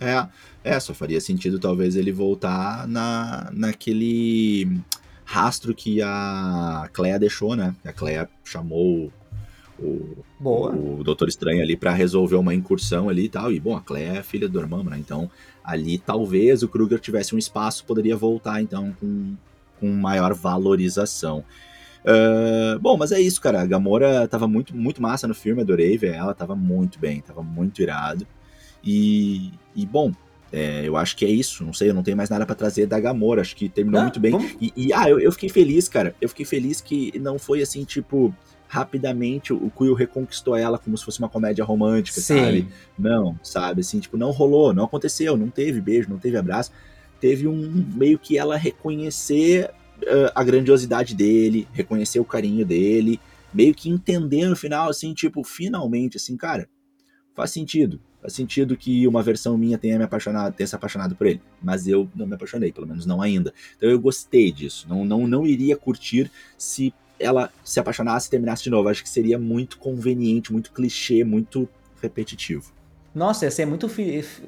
[0.00, 0.24] É,
[0.62, 4.80] é, só faria sentido talvez ele voltar na, naquele
[5.24, 7.74] rastro que a Cleia deixou, né?
[7.84, 9.10] A Cleia chamou
[9.78, 10.72] o, Boa.
[10.72, 13.52] o Doutor Estranho ali para resolver uma incursão ali e tal.
[13.52, 14.98] E, bom, a Cleia é filha do Dormammu, né?
[14.98, 15.30] Então,
[15.66, 19.34] ali talvez o Kruger tivesse um espaço, poderia voltar, então, com,
[19.80, 21.44] com maior valorização.
[22.04, 23.60] Uh, bom, mas é isso, cara.
[23.60, 27.42] A Gamora tava muito, muito massa no filme, adorei ver ela, tava muito bem, tava
[27.42, 28.24] muito irado.
[28.84, 30.12] E, e bom,
[30.52, 31.64] é, eu acho que é isso.
[31.64, 33.40] Não sei, eu não tenho mais nada para trazer da Gamora.
[33.40, 34.56] Acho que terminou muito bem.
[34.60, 36.14] E, e, ah, eu, eu fiquei feliz, cara.
[36.20, 38.32] Eu fiquei feliz que não foi assim, tipo
[38.68, 42.38] rapidamente o Quill reconquistou ela como se fosse uma comédia romântica, Sim.
[42.38, 42.68] sabe?
[42.98, 43.80] Não, sabe?
[43.80, 46.72] Assim, tipo, não rolou, não aconteceu, não teve beijo, não teve abraço.
[47.20, 49.70] Teve um meio que ela reconhecer
[50.02, 53.20] uh, a grandiosidade dele, reconhecer o carinho dele,
[53.52, 56.68] meio que entender no final, assim, tipo, finalmente, assim, cara,
[57.34, 58.00] faz sentido.
[58.20, 61.40] Faz sentido que uma versão minha tenha me apaixonado, tenha se apaixonado por ele.
[61.62, 63.54] Mas eu não me apaixonei, pelo menos não ainda.
[63.76, 64.86] Então eu gostei disso.
[64.88, 68.88] Não, não, não iria curtir se ela se apaixonasse e terminasse de novo.
[68.88, 71.68] Acho que seria muito conveniente, muito clichê, muito
[72.00, 72.76] repetitivo.
[73.16, 73.88] Nossa, ia ser muito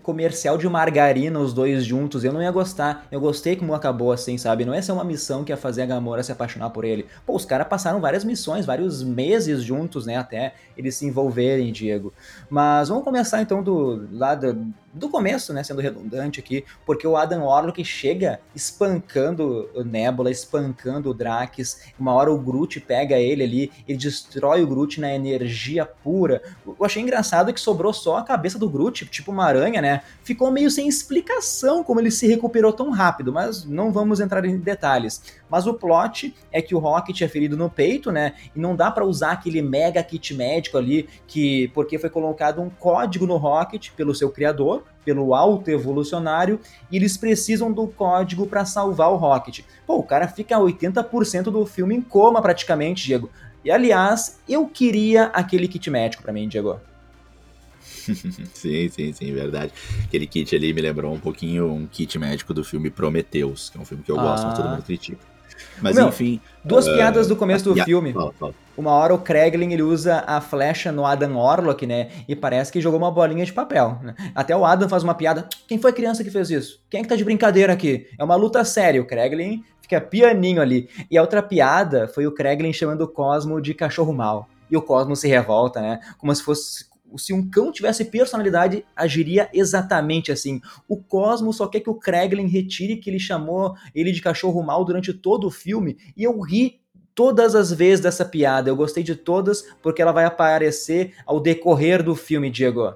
[0.02, 2.22] comercial de margarina os dois juntos.
[2.22, 3.06] Eu não ia gostar.
[3.10, 4.62] Eu gostei como acabou assim, sabe?
[4.66, 7.06] Não ia ser uma missão que ia fazer a Gamora se apaixonar por ele.
[7.24, 10.16] Pô, os caras passaram várias missões, vários meses juntos, né?
[10.16, 12.12] Até eles se envolverem, Diego.
[12.50, 17.44] Mas vamos começar então do lado do começo, né, sendo redundante aqui, porque o Adam
[17.44, 23.72] Warlock chega espancando o Nebula, espancando o Drax, uma hora o Groot pega ele ali,
[23.86, 26.42] ele destrói o Groot na energia pura.
[26.66, 30.02] Eu achei engraçado que sobrou só a cabeça do Groot, tipo uma aranha, né?
[30.22, 34.58] Ficou meio sem explicação como ele se recuperou tão rápido, mas não vamos entrar em
[34.58, 35.22] detalhes.
[35.48, 38.34] Mas o plot é que o Rocket é ferido no peito, né?
[38.54, 42.70] E não dá para usar aquele mega kit médico ali, que porque foi colocado um
[42.70, 46.60] código no Rocket pelo seu criador, pelo alto evolucionário,
[46.90, 49.60] e eles precisam do código para salvar o Rocket.
[49.86, 53.30] Pô, o cara fica 80% do filme em coma praticamente, Diego.
[53.64, 56.78] E aliás, eu queria aquele kit médico para mim, Diego.
[58.54, 59.72] sim, sim, sim, verdade.
[60.04, 63.80] Aquele kit ali me lembrou um pouquinho um kit médico do filme Prometheus, que é
[63.80, 64.22] um filme que eu ah.
[64.22, 65.37] gosto, mas todo mundo critica.
[65.80, 66.40] Mas Meu, enfim.
[66.64, 68.12] Duas uh, piadas do começo do filme.
[68.12, 68.54] Fala, fala.
[68.76, 72.10] Uma hora o Kreglin ele usa a flecha no Adam Orlock, né?
[72.28, 73.98] E parece que jogou uma bolinha de papel.
[74.02, 74.14] Né?
[74.34, 75.48] Até o Adam faz uma piada.
[75.66, 76.80] Quem foi a criança que fez isso?
[76.88, 78.06] Quem é que tá de brincadeira aqui?
[78.18, 79.02] É uma luta séria.
[79.02, 80.88] O Kreglin fica pianinho ali.
[81.10, 84.48] E a outra piada foi o Kreglin chamando o Cosmo de cachorro mal.
[84.70, 85.98] E o Cosmo se revolta, né?
[86.18, 90.60] Como se fosse se um cão tivesse personalidade, agiria exatamente assim.
[90.88, 94.84] O Cosmo só quer que o Kreglin retire que ele chamou ele de cachorro mal
[94.84, 96.80] durante todo o filme, e eu ri
[97.14, 98.70] todas as vezes dessa piada.
[98.70, 102.94] Eu gostei de todas porque ela vai aparecer ao decorrer do filme, Diego.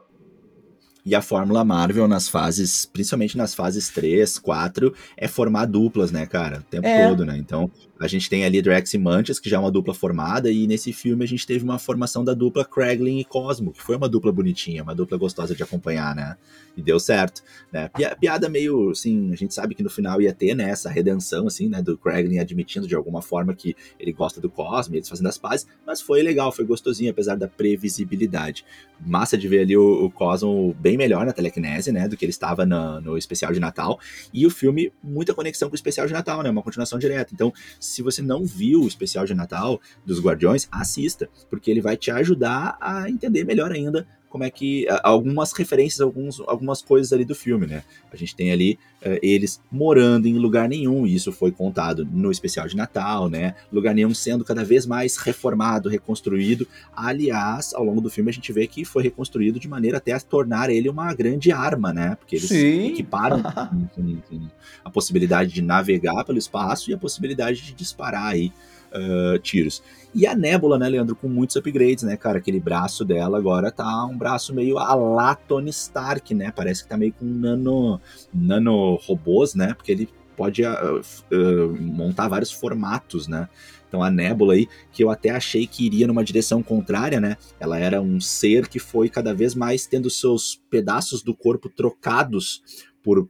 [1.05, 6.25] E a fórmula Marvel nas fases, principalmente nas fases 3, 4, é formar duplas, né,
[6.27, 6.61] cara?
[6.61, 7.09] O tempo é.
[7.09, 7.37] todo, né?
[7.37, 7.69] Então,
[8.05, 10.93] a gente tem ali Drax e Mantis, que já é uma dupla formada, e nesse
[10.93, 14.33] filme a gente teve uma formação da dupla Kraglin e Cosmo, que foi uma dupla
[14.33, 16.37] bonitinha, uma dupla gostosa de acompanhar, né?
[16.77, 17.91] E deu certo, né?
[18.19, 21.69] Piada meio, assim, a gente sabe que no final ia ter, né, essa redenção, assim,
[21.69, 25.37] né, do Kraglin admitindo de alguma forma que ele gosta do Cosmo, eles fazendo as
[25.37, 28.65] pazes, mas foi legal, foi gostosinho, apesar da previsibilidade.
[29.05, 32.31] Massa de ver ali o, o Cosmo bem melhor na telecinese, né, do que ele
[32.31, 34.01] estava no, no especial de Natal,
[34.33, 37.35] e o filme, muita conexão com o especial de Natal, né, uma continuação direta.
[37.35, 41.97] Então, se você não viu o especial de Natal dos Guardiões, assista, porque ele vai
[41.97, 47.23] te ajudar a entender melhor ainda como é que algumas referências, alguns, algumas coisas ali
[47.23, 47.83] do filme, né?
[48.11, 52.31] A gente tem ali uh, eles morando em lugar nenhum, e isso foi contado no
[52.31, 53.55] especial de Natal, né?
[53.71, 56.67] Lugar nenhum sendo cada vez mais reformado, reconstruído.
[56.97, 60.21] Aliás, ao longo do filme a gente vê que foi reconstruído de maneira até a
[60.21, 62.17] tornar ele uma grande arma, né?
[62.19, 62.87] Porque eles Sim.
[62.87, 63.43] equiparam
[64.83, 68.51] a possibilidade de navegar pelo espaço e a possibilidade de disparar aí
[68.95, 69.83] uh, tiros.
[70.15, 72.39] E a Nebula, né, Leandro, com muitos upgrades, né, cara?
[72.39, 76.53] Aquele braço dela agora tá um braço meio a la Tony Stark, né?
[76.55, 78.01] Parece que tá meio com nano,
[78.33, 79.75] nano robôs, né?
[79.75, 83.49] Porque ele pode uh, uh, montar vários formatos, né?
[83.89, 87.37] Então a Nebula aí, que eu até achei que iria numa direção contrária, né?
[87.61, 92.63] Ela era um ser que foi cada vez mais tendo seus pedaços do corpo trocados
[93.03, 93.29] por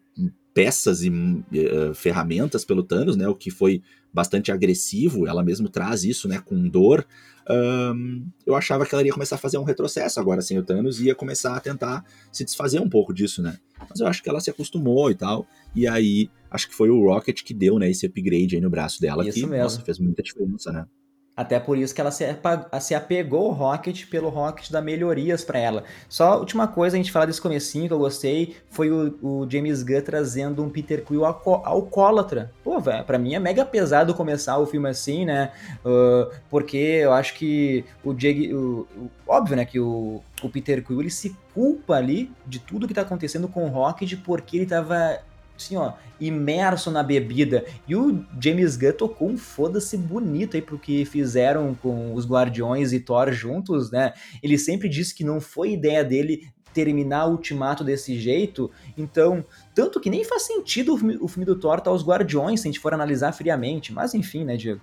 [0.54, 3.26] peças e uh, ferramentas pelo Thanos, né?
[3.28, 3.82] O que foi
[4.12, 7.06] bastante agressivo, ela mesmo traz isso, né, com dor.
[7.48, 11.00] Um, eu achava que ela iria começar a fazer um retrocesso agora sem o Thanos
[11.00, 13.58] e ia começar a tentar se desfazer um pouco disso, né?
[13.88, 15.46] Mas eu acho que ela se acostumou e tal.
[15.74, 19.00] E aí, acho que foi o Rocket que deu, né, esse upgrade aí no braço
[19.00, 19.62] dela, isso que, mesmo.
[19.62, 20.86] nossa, fez muita diferença, né?
[21.34, 25.84] Até por isso que ela se, apegou ao Rocket pelo Rocket dar melhorias para ela.
[26.06, 29.50] Só a última coisa, a gente falar desse comecinho que eu gostei, foi o, o
[29.50, 32.52] James Gunn trazendo um Peter Quill alcoólatra.
[32.62, 35.52] Pô, velho, pra mim é mega pesado começar o filme assim, né?
[35.84, 38.50] Uh, porque eu acho que o Jake...
[39.26, 43.00] Óbvio, né, que o, o Peter Quill, ele se culpa ali de tudo que tá
[43.00, 45.18] acontecendo com o Rocket porque ele tava
[45.62, 47.64] assim, ó, imerso na bebida.
[47.86, 52.92] E o James Gunn tocou um foda-se bonito aí pro que fizeram com os Guardiões
[52.92, 54.12] e Thor juntos, né?
[54.42, 59.44] Ele sempre disse que não foi ideia dele terminar o ultimato desse jeito, então,
[59.74, 62.68] tanto que nem faz sentido o filme, o filme do Thor tá os Guardiões, se
[62.68, 64.80] a gente for analisar friamente, mas enfim, né, Diego?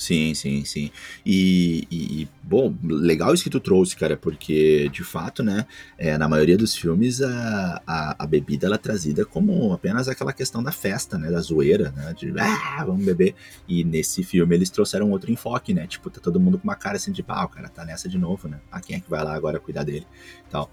[0.00, 0.90] Sim, sim, sim.
[1.26, 5.66] E, e, bom, legal isso que tu trouxe, cara, porque de fato, né,
[5.98, 10.32] é, na maioria dos filmes a, a, a, bebida ela é trazida como apenas aquela
[10.32, 13.34] questão da festa, né, da zoeira, né, de ah, vamos beber.
[13.68, 16.96] E nesse filme eles trouxeram outro enfoque, né, tipo, tá todo mundo com uma cara
[16.96, 19.10] assim de pau, ah, o cara tá nessa de novo, né, ah, quem é que
[19.10, 20.06] vai lá agora cuidar dele
[20.50, 20.70] tal.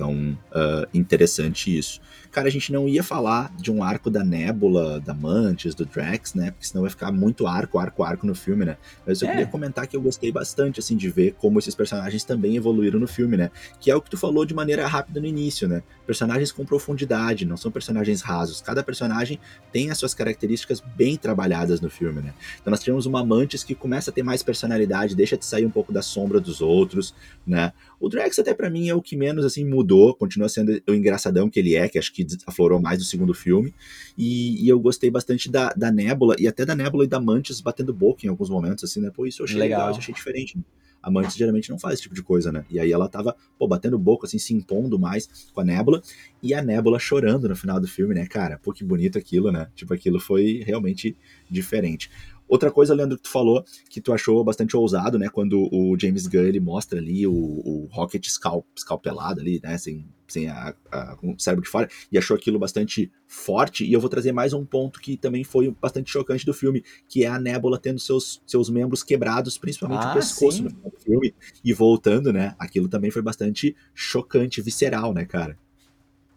[0.00, 2.00] Então, uh, interessante isso.
[2.30, 6.32] Cara, a gente não ia falar de um arco da Nebula, da Mantis, do Drax,
[6.32, 6.52] né?
[6.52, 8.76] Porque senão vai ficar muito arco, arco, arco no filme, né?
[9.04, 9.32] Mas eu é.
[9.32, 13.08] queria comentar que eu gostei bastante, assim, de ver como esses personagens também evoluíram no
[13.08, 13.50] filme, né?
[13.78, 15.82] Que é o que tu falou de maneira rápida no início, né?
[16.06, 18.60] Personagens com profundidade, não são personagens rasos.
[18.62, 19.38] Cada personagem
[19.72, 22.32] tem as suas características bem trabalhadas no filme, né?
[22.60, 25.70] Então nós tivemos uma Mantis que começa a ter mais personalidade, deixa de sair um
[25.70, 27.12] pouco da sombra dos outros,
[27.44, 27.72] né?
[27.98, 30.94] O Drax até para mim é o que menos, assim, muda mudou, continua sendo o
[30.94, 33.74] engraçadão que ele é, que acho que aflorou mais no segundo filme.
[34.16, 37.60] E, e, eu gostei bastante da, da Nebula, e até da Nebula e da Mantis
[37.60, 39.10] batendo boca em alguns momentos, assim, né?
[39.10, 40.56] Pô, isso eu achei legal, legal eu achei diferente.
[40.56, 40.62] Né?
[41.02, 42.64] amantes geralmente não faz esse tipo de coisa, né?
[42.70, 46.02] E aí ela tava, pô, batendo boca, assim, se impondo mais com a Nebula,
[46.42, 48.58] e a Nebula chorando no final do filme, né, cara?
[48.62, 49.68] Pô, que bonito aquilo, né?
[49.74, 51.16] Tipo, aquilo foi realmente
[51.50, 52.10] diferente.
[52.50, 55.28] Outra coisa, Leandro, que tu falou, que tu achou bastante ousado, né?
[55.28, 59.78] Quando o James Gunn ele mostra ali o, o Rocket scalp, scalpelado ali, né?
[59.78, 63.84] Sem, sem a, a, com o cérebro de fora, e achou aquilo bastante forte.
[63.84, 67.22] E eu vou trazer mais um ponto que também foi bastante chocante do filme, que
[67.22, 70.64] é a Nebula tendo seus, seus membros quebrados, principalmente ah, o pescoço sim.
[70.64, 71.32] no filme,
[71.64, 72.56] e voltando, né?
[72.58, 75.56] Aquilo também foi bastante chocante, visceral, né, cara?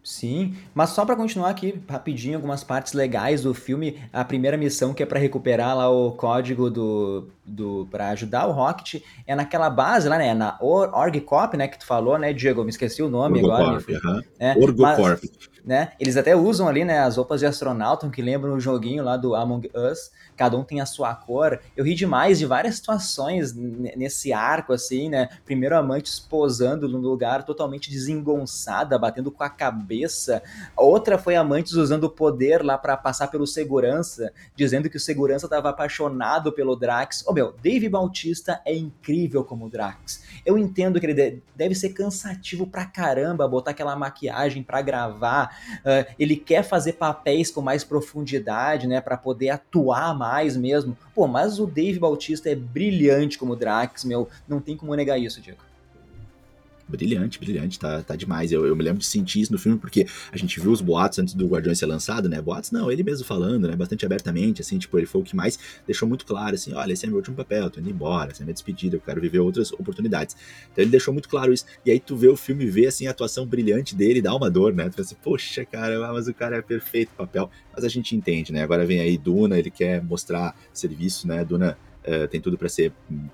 [0.04, 4.92] Sim, mas só para continuar aqui rapidinho algumas partes legais do filme, a primeira missão
[4.92, 9.70] que é para recuperar lá o código do, do para ajudar o Rocket é naquela
[9.70, 13.38] base lá, né, na Orgcop, né, que tu falou, né, Diego, me esqueci o nome
[13.38, 13.64] agora.
[13.64, 14.24] Corp, uh -huh.
[14.38, 15.24] é, Orgocorp.
[15.64, 19.16] né, eles até usam ali, né, as roupas de astronauta que lembram o joguinho lá
[19.16, 21.60] do Among Us, cada um tem a sua cor.
[21.76, 25.28] Eu ri demais de várias situações nesse arco, assim, né?
[25.44, 29.93] Primeiro a amante posando num lugar totalmente desengonçada, batendo com a cabeça.
[30.76, 35.00] Outra foi a amante usando o poder lá para passar pelo segurança, dizendo que o
[35.00, 37.22] segurança estava apaixonado pelo Drax.
[37.22, 40.22] Ô oh, meu, Dave Bautista é incrível como Drax.
[40.44, 45.56] Eu entendo que ele deve ser cansativo pra caramba botar aquela maquiagem para gravar.
[45.80, 49.00] Uh, ele quer fazer papéis com mais profundidade, né?
[49.00, 50.96] para poder atuar mais mais mesmo.
[51.14, 54.28] Pô, mas o Dave Bautista é brilhante como Drax, meu.
[54.48, 55.60] Não tem como negar isso, Diego.
[56.86, 58.52] Brilhante, brilhante, tá, tá demais.
[58.52, 61.18] Eu, eu me lembro de sentir isso no filme, porque a gente viu os boatos
[61.18, 62.40] antes do Guardiões ser lançado, né?
[62.42, 63.74] Boatos não, ele mesmo falando, né?
[63.74, 67.06] Bastante abertamente, assim, tipo, ele foi o que mais deixou muito claro, assim, olha, esse
[67.06, 69.72] é meu último papel, tô indo embora, essa é minha despedida, eu quero viver outras
[69.72, 70.36] oportunidades.
[70.72, 71.64] Então ele deixou muito claro isso.
[71.86, 74.74] E aí tu vê o filme, vê, assim, a atuação brilhante dele, dá uma dor,
[74.74, 74.88] né?
[74.90, 77.50] Tu pensa, poxa, cara, mas o cara é perfeito papel.
[77.74, 78.62] Mas a gente entende, né?
[78.62, 81.44] Agora vem aí Duna, ele quer mostrar serviço, né?
[81.44, 82.92] Duna Uh, tem tudo para ser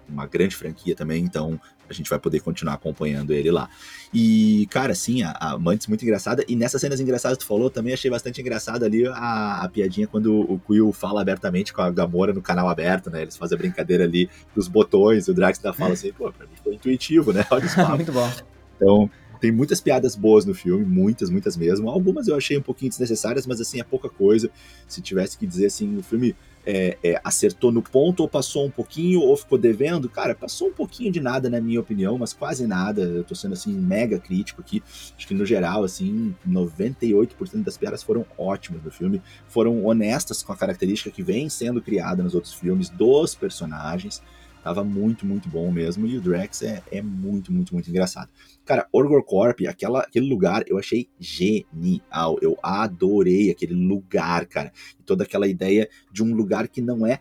[0.08, 3.68] uma grande franquia também, então a gente vai poder continuar acompanhando ele lá.
[4.14, 6.44] E, cara, sim, a, a Mantis muito engraçada.
[6.46, 10.06] E nessas cenas engraçadas que tu falou, também achei bastante engraçada ali a, a, piadinha
[10.06, 13.22] quando o Quill fala abertamente com a Gamora no canal aberto, né?
[13.22, 16.52] Eles fazem a brincadeira ali dos botões, o Drax ainda fala assim, pô, pra mim
[16.62, 17.44] foi intuitivo, né?
[17.50, 17.86] Olha isso.
[17.90, 18.32] muito bom.
[18.76, 19.10] Então,
[19.40, 21.88] tem muitas piadas boas no filme, muitas, muitas mesmo.
[21.88, 24.50] Algumas eu achei um pouquinho desnecessárias, mas assim, é pouca coisa.
[24.86, 28.70] Se tivesse que dizer assim, o filme é, é, acertou no ponto ou passou um
[28.70, 32.66] pouquinho ou ficou devendo, cara, passou um pouquinho de nada na minha opinião, mas quase
[32.66, 33.02] nada.
[33.02, 34.82] Eu tô sendo assim mega crítico aqui.
[35.16, 40.52] Acho que no geral, assim, 98% das piadas foram ótimas no filme, foram honestas com
[40.52, 44.22] a característica que vem sendo criada nos outros filmes dos personagens.
[44.62, 46.06] Tava muito, muito bom mesmo.
[46.06, 48.28] E o Drax é, é muito, muito, muito engraçado.
[48.64, 52.38] Cara, Orgor Corp, aquela, aquele lugar, eu achei genial.
[52.42, 54.72] Eu adorei aquele lugar, cara.
[54.98, 57.20] E toda aquela ideia de um lugar que não é,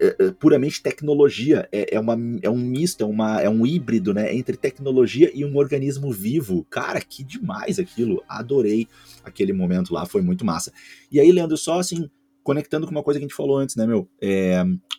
[0.00, 1.68] é, é puramente tecnologia.
[1.70, 4.34] É, é, uma, é um misto, é, uma, é um híbrido, né?
[4.34, 6.66] Entre tecnologia e um organismo vivo.
[6.70, 8.22] Cara, que demais aquilo.
[8.26, 8.88] Adorei
[9.22, 10.72] aquele momento lá, foi muito massa.
[11.10, 12.08] E aí, Leandro, só assim,
[12.42, 14.08] conectando com uma coisa que a gente falou antes, né, meu?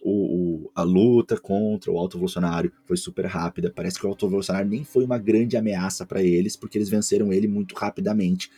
[0.06, 3.72] O, o, a luta contra o Alto Evolucionário foi super rápida.
[3.74, 7.32] Parece que o Alto Evolucionário nem foi uma grande ameaça para eles, porque eles venceram
[7.32, 8.52] ele muito rapidamente.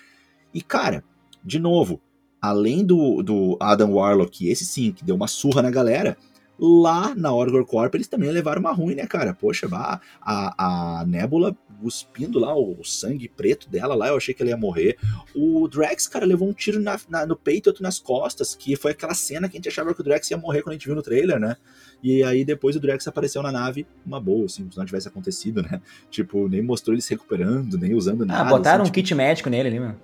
[0.54, 1.04] E, cara,
[1.44, 2.02] de novo,
[2.42, 6.18] além do, do Adam Warlock, esse sim, que deu uma surra na galera,
[6.60, 9.34] lá na Orgor Corp eles também levaram uma ruim, né, cara?
[9.34, 14.50] Poxa, a, a Nebula cuspindo lá o sangue preto dela lá, eu achei que ela
[14.50, 14.98] ia morrer.
[15.36, 18.76] O Drax, cara, levou um tiro na, na, no peito e outro nas costas, que
[18.76, 20.86] foi aquela cena que a gente achava que o Drax ia morrer quando a gente
[20.86, 21.58] viu no trailer, né?
[22.04, 25.62] E aí depois o Drax apareceu na nave, uma boa, assim, se não tivesse acontecido,
[25.62, 25.82] né?
[26.10, 28.42] Tipo, nem mostrou ele se recuperando, nem usando ah, nada.
[28.42, 29.08] Ah, botaram assim, um tipo...
[29.08, 30.00] kit médico nele ali, mano.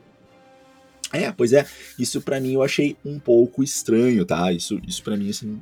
[1.14, 1.66] É, pois é,
[2.00, 4.52] isso para mim eu achei um pouco estranho, tá?
[4.54, 5.62] Isso, isso para mim, assim,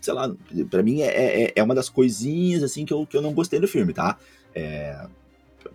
[0.00, 0.34] sei lá,
[0.70, 3.60] para mim é, é, é, uma das coisinhas, assim, que eu, que eu não gostei
[3.60, 4.18] do filme, tá?
[4.54, 5.06] É,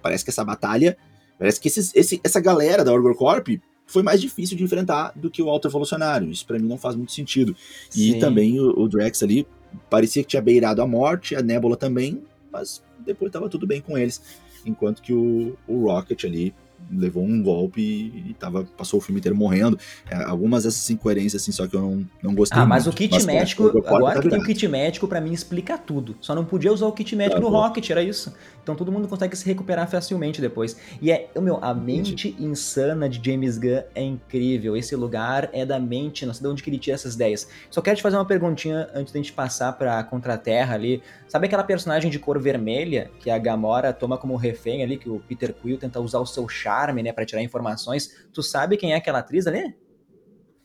[0.01, 0.97] parece que essa batalha,
[1.37, 3.47] parece que esses, esse, essa galera da Orgor Corp
[3.85, 6.29] foi mais difícil de enfrentar do que o Alto Evolucionário.
[6.29, 7.55] Isso para mim não faz muito sentido.
[7.95, 8.19] E Sim.
[8.19, 9.45] também o, o, Drax ali
[9.89, 13.97] parecia que tinha beirado a morte, a Nebula também, mas depois tava tudo bem com
[13.97, 14.21] eles.
[14.65, 16.53] Enquanto que o, o Rocket ali
[16.91, 19.77] levou um golpe e, tava, passou o filme inteiro morrendo.
[20.09, 22.95] É, algumas dessas incoerências, assim, só que eu não, não gostei Ah, mas muito.
[22.95, 26.15] o kit mas, médico, agora tá que tem o kit médico, para mim explica tudo.
[26.21, 28.33] Só não podia usar o kit médico tá, no Rocket, era isso.
[28.61, 30.77] Então todo mundo consegue se recuperar facilmente depois.
[31.01, 34.77] E é, meu, a mente insana de James Gunn é incrível.
[34.77, 37.47] Esse lugar é da mente, não sei de onde que ele tira essas ideias.
[37.69, 41.01] Só quero te fazer uma perguntinha antes da gente passar pra Contra-Terra ali.
[41.27, 45.19] Sabe aquela personagem de cor vermelha que a Gamora toma como refém ali, que o
[45.19, 46.47] Peter Quill tenta usar o seu
[47.03, 48.09] né, para tirar informações?
[48.33, 49.75] Tu sabe quem é aquela atriz ali?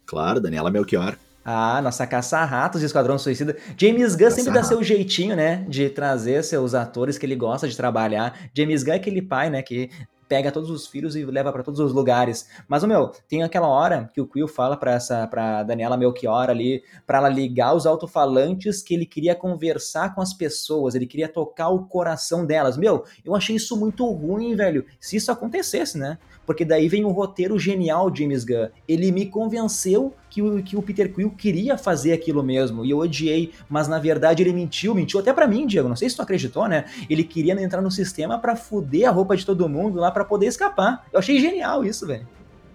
[0.07, 1.17] Claro, Daniela Melchior.
[1.45, 3.57] Ah, nossa caça-ratos de Esquadrão Suicida.
[3.77, 5.65] James Gunn sempre dá seu jeitinho, né?
[5.67, 8.39] De trazer seus atores que ele gosta de trabalhar.
[8.55, 9.63] James Gunn é aquele pai, né?
[9.63, 9.91] Que
[10.29, 12.49] pega todos os filhos e leva para todos os lugares.
[12.69, 16.83] Mas, meu, tem aquela hora que o Quill fala para essa para Daniela Melchior ali,
[17.07, 21.69] para ela ligar os alto-falantes que ele queria conversar com as pessoas, ele queria tocar
[21.69, 22.77] o coração delas.
[22.77, 24.85] Meu, eu achei isso muito ruim, velho.
[25.01, 26.19] Se isso acontecesse, né?
[26.45, 28.69] Porque daí vem o roteiro genial de James Gunn.
[28.87, 32.99] Ele me convenceu que o, que o Peter Quill queria fazer aquilo mesmo, e eu
[32.99, 36.23] odiei, mas na verdade ele mentiu, mentiu até para mim, Diego, não sei se tu
[36.23, 36.85] acreditou, né?
[37.11, 40.47] Ele queria entrar no sistema para fuder a roupa de todo mundo lá para poder
[40.47, 41.05] escapar.
[41.13, 42.27] Eu achei genial isso, velho.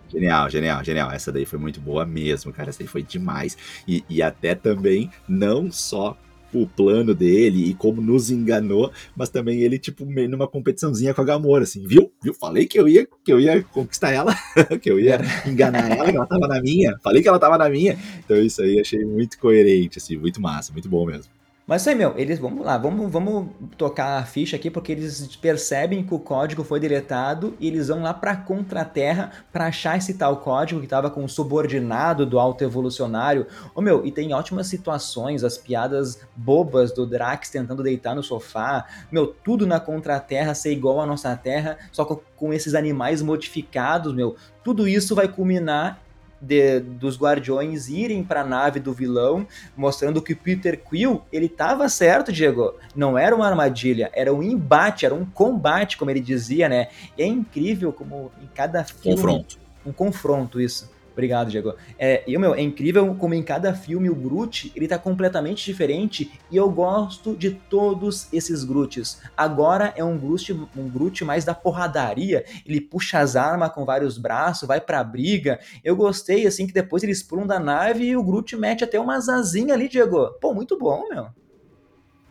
[0.10, 1.12] Genial, genial, genial.
[1.12, 2.70] Essa daí foi muito boa mesmo, cara.
[2.70, 3.58] Essa daí foi demais.
[3.88, 6.18] E, e até também, não só
[6.62, 11.26] o plano dele e como nos enganou, mas também ele, tipo, numa competiçãozinha com a
[11.26, 12.12] Gamora, assim, viu?
[12.22, 12.34] Viu?
[12.34, 14.36] Falei que eu ia, que eu ia conquistar ela,
[14.82, 16.98] que eu ia enganar ela, que ela tava na minha.
[17.04, 17.98] Falei que ela tava na minha.
[18.24, 21.32] Então isso aí achei muito coerente, assim, muito massa, muito bom mesmo.
[21.66, 23.48] Mas aí, meu, eles, vamos lá, vamos, vamos
[23.78, 28.02] tocar a ficha aqui, porque eles percebem que o código foi deletado e eles vão
[28.02, 32.66] lá pra Contraterra para achar esse tal código que tava com o subordinado do alto
[32.66, 33.48] evolucionário.
[33.74, 38.86] Ô, meu, e tem ótimas situações, as piadas bobas do Drax tentando deitar no sofá,
[39.10, 44.36] meu, tudo na Contraterra ser igual à nossa Terra, só com esses animais modificados, meu,
[44.66, 46.04] tudo isso vai culminar
[46.44, 51.88] de, dos guardiões irem para a nave do vilão, mostrando que Peter Quill, ele tava
[51.88, 52.76] certo, Diego.
[52.96, 56.90] Não era uma armadilha, era um embate, era um combate, como ele dizia, né?
[57.18, 59.16] E é incrível como em cada filme...
[59.16, 59.58] Confronto.
[59.86, 60.92] Um confronto, isso.
[61.14, 61.76] Obrigado, Diego.
[61.98, 66.58] É, meu, é incrível como em cada filme o Groot, ele tá completamente diferente e
[66.58, 69.22] eu gosto de todos esses Groots.
[69.38, 74.18] Agora é um Groot, um Groot mais da porradaria, ele puxa as armas com vários
[74.18, 75.60] braços, vai pra briga.
[75.84, 79.18] Eu gostei, assim, que depois eles pulam da nave e o Groot mete até uma
[79.18, 80.32] asinha ali, Diego.
[80.42, 81.43] Pô, muito bom, meu.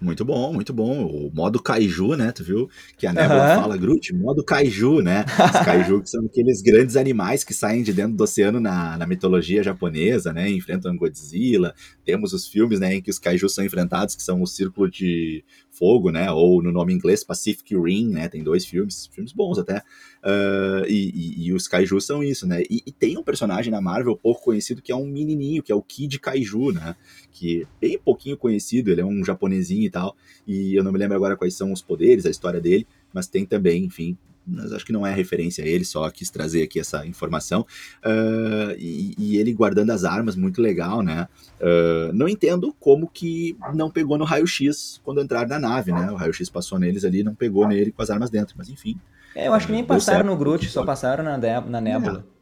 [0.02, 1.06] Muito bom, muito bom.
[1.06, 2.32] O modo kaiju, né?
[2.32, 3.62] Tu viu que a Nebula uhum.
[3.62, 5.24] fala, Groot, modo kaiju, né?
[5.28, 9.06] Os kaiju que são aqueles grandes animais que saem de dentro do oceano na, na
[9.06, 10.50] mitologia japonesa, né?
[10.50, 11.74] Enfrentam Godzilla.
[12.04, 15.44] Temos os filmes, né, em que os kaiju são enfrentados, que são o Círculo de
[15.82, 16.30] Fogo, né?
[16.30, 18.28] Ou no nome inglês Pacific Rim, né?
[18.28, 19.78] Tem dois filmes, filmes bons até.
[20.22, 22.62] Uh, e, e, e, os kaiju são isso, né?
[22.70, 25.74] E, e, tem um personagem na Marvel pouco conhecido que é um menininho, que é
[25.74, 26.94] o Kid Kaiju, né?
[27.32, 30.14] Que é bem pouquinho conhecido, ele é um japonesinho e tal.
[30.46, 33.44] E eu não me lembro agora quais são os poderes, a história dele, mas tem
[33.44, 34.16] também, enfim,
[34.46, 37.66] mas acho que não é referência a ele, só quis trazer aqui essa informação.
[38.04, 41.28] Uh, e, e, ele guardando as armas, muito legal, né?
[41.60, 46.10] Uh, não entendo como que não pegou no raio-x quando entraram na nave, né?
[46.10, 48.98] O raio-x passou neles ali não pegou nele com as armas dentro, mas enfim.
[49.34, 52.24] É, eu acho que nem passaram no Groot, só passaram na, na Nebula.
[52.28, 52.32] É.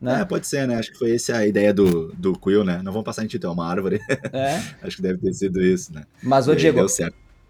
[0.00, 0.22] Né?
[0.22, 0.76] É, pode ser, né?
[0.76, 2.80] Acho que foi essa a ideia do, do Quill, né?
[2.82, 4.00] Não vão passar em ti, é uma árvore.
[4.32, 4.56] É.
[4.82, 6.04] Acho que deve ter sido isso, né?
[6.22, 6.86] Mas, ô Diego,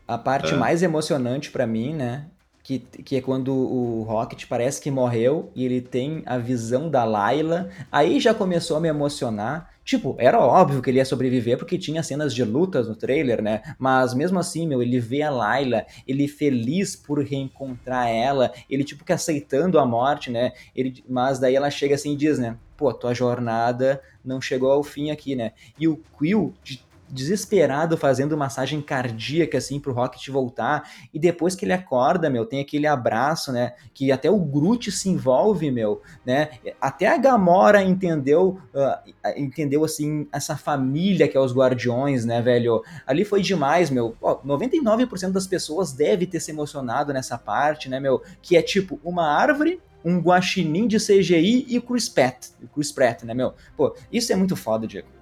[0.08, 0.56] a parte ah.
[0.56, 2.26] mais emocionante para mim, né?
[2.70, 7.02] Que, que é quando o Rocket parece que morreu e ele tem a visão da
[7.02, 7.68] Layla.
[7.90, 9.74] Aí já começou a me emocionar.
[9.84, 13.60] Tipo, era óbvio que ele ia sobreviver porque tinha cenas de lutas no trailer, né?
[13.76, 19.04] Mas mesmo assim, meu, ele vê a Layla, ele feliz por reencontrar ela, ele tipo
[19.04, 20.52] que aceitando a morte, né?
[20.76, 22.56] Ele, mas daí ela chega assim e diz, né?
[22.76, 25.54] Pô, tua jornada não chegou ao fim aqui, né?
[25.76, 26.80] E o Quill, de
[27.10, 32.60] desesperado fazendo massagem cardíaca assim pro Rocket voltar e depois que ele acorda, meu, tem
[32.60, 36.50] aquele abraço, né, que até o Groot se envolve, meu, né?
[36.80, 42.82] Até a Gamora entendeu, uh, entendeu assim essa família que é os Guardiões, né, velho?
[43.06, 44.16] Ali foi demais, meu.
[44.20, 49.00] Ó, 99% das pessoas deve ter se emocionado nessa parte, né, meu, que é tipo
[49.04, 53.52] uma árvore um guaxinim de CGI e o Chris Pratt, o Chris Pratt, né, meu?
[53.76, 55.19] Pô, isso é muito foda, Diego.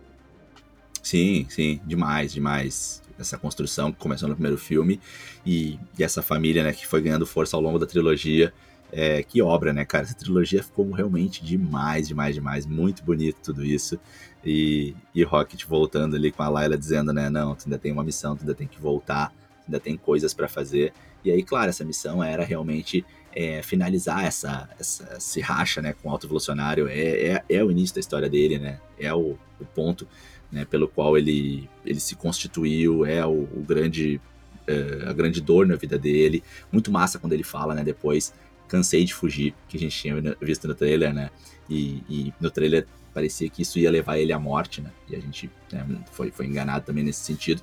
[1.03, 3.03] Sim, sim, demais, demais.
[3.19, 5.01] Essa construção que começou no primeiro filme
[5.45, 8.53] e, e essa família, né, que foi ganhando força ao longo da trilogia.
[8.91, 10.05] É, que obra, né, cara?
[10.05, 12.65] Essa trilogia ficou realmente demais, demais, demais.
[12.65, 13.99] Muito bonito tudo isso.
[14.45, 18.05] E, e Rocket voltando ali com a Layla dizendo, né, não, tu ainda tem uma
[18.05, 19.33] missão, tu ainda tem que voltar,
[19.67, 20.93] ainda tem coisas para fazer.
[21.25, 26.09] E aí, claro, essa missão era realmente é, finalizar essa, essa esse racha, né, com
[26.09, 26.89] o Alto Evolucionário.
[26.89, 28.81] É, é, é, o início da história dele, né?
[28.99, 30.09] É o, o ponto
[30.51, 34.21] né, pelo qual ele, ele se constituiu, é o, o grande
[34.69, 36.43] é, a grande dor na vida dele.
[36.71, 38.35] Muito massa quando ele fala, né, depois,
[38.69, 41.31] cansei de fugir, que a gente tinha visto no trailer, né,
[41.69, 45.21] e, e no trailer parecia que isso ia levar ele à morte, né, e a
[45.21, 47.63] gente né, foi, foi enganado também nesse sentido.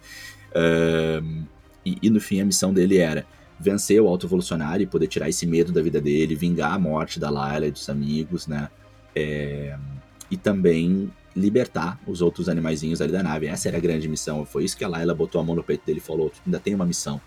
[1.86, 3.28] E, e, no fim a missão dele era
[3.60, 7.30] vencer o auto-evolucionário e poder tirar esse medo da vida dele, vingar a morte da
[7.30, 8.70] Layla e dos amigos, né,
[9.16, 9.78] é,
[10.32, 13.48] e também libertar os outros animaizinhos ali da nave.
[13.48, 14.46] Essa era a grande missão.
[14.46, 16.74] Foi isso que a Layla botou a mão no peito dele e falou: ainda tem
[16.74, 17.20] uma missão.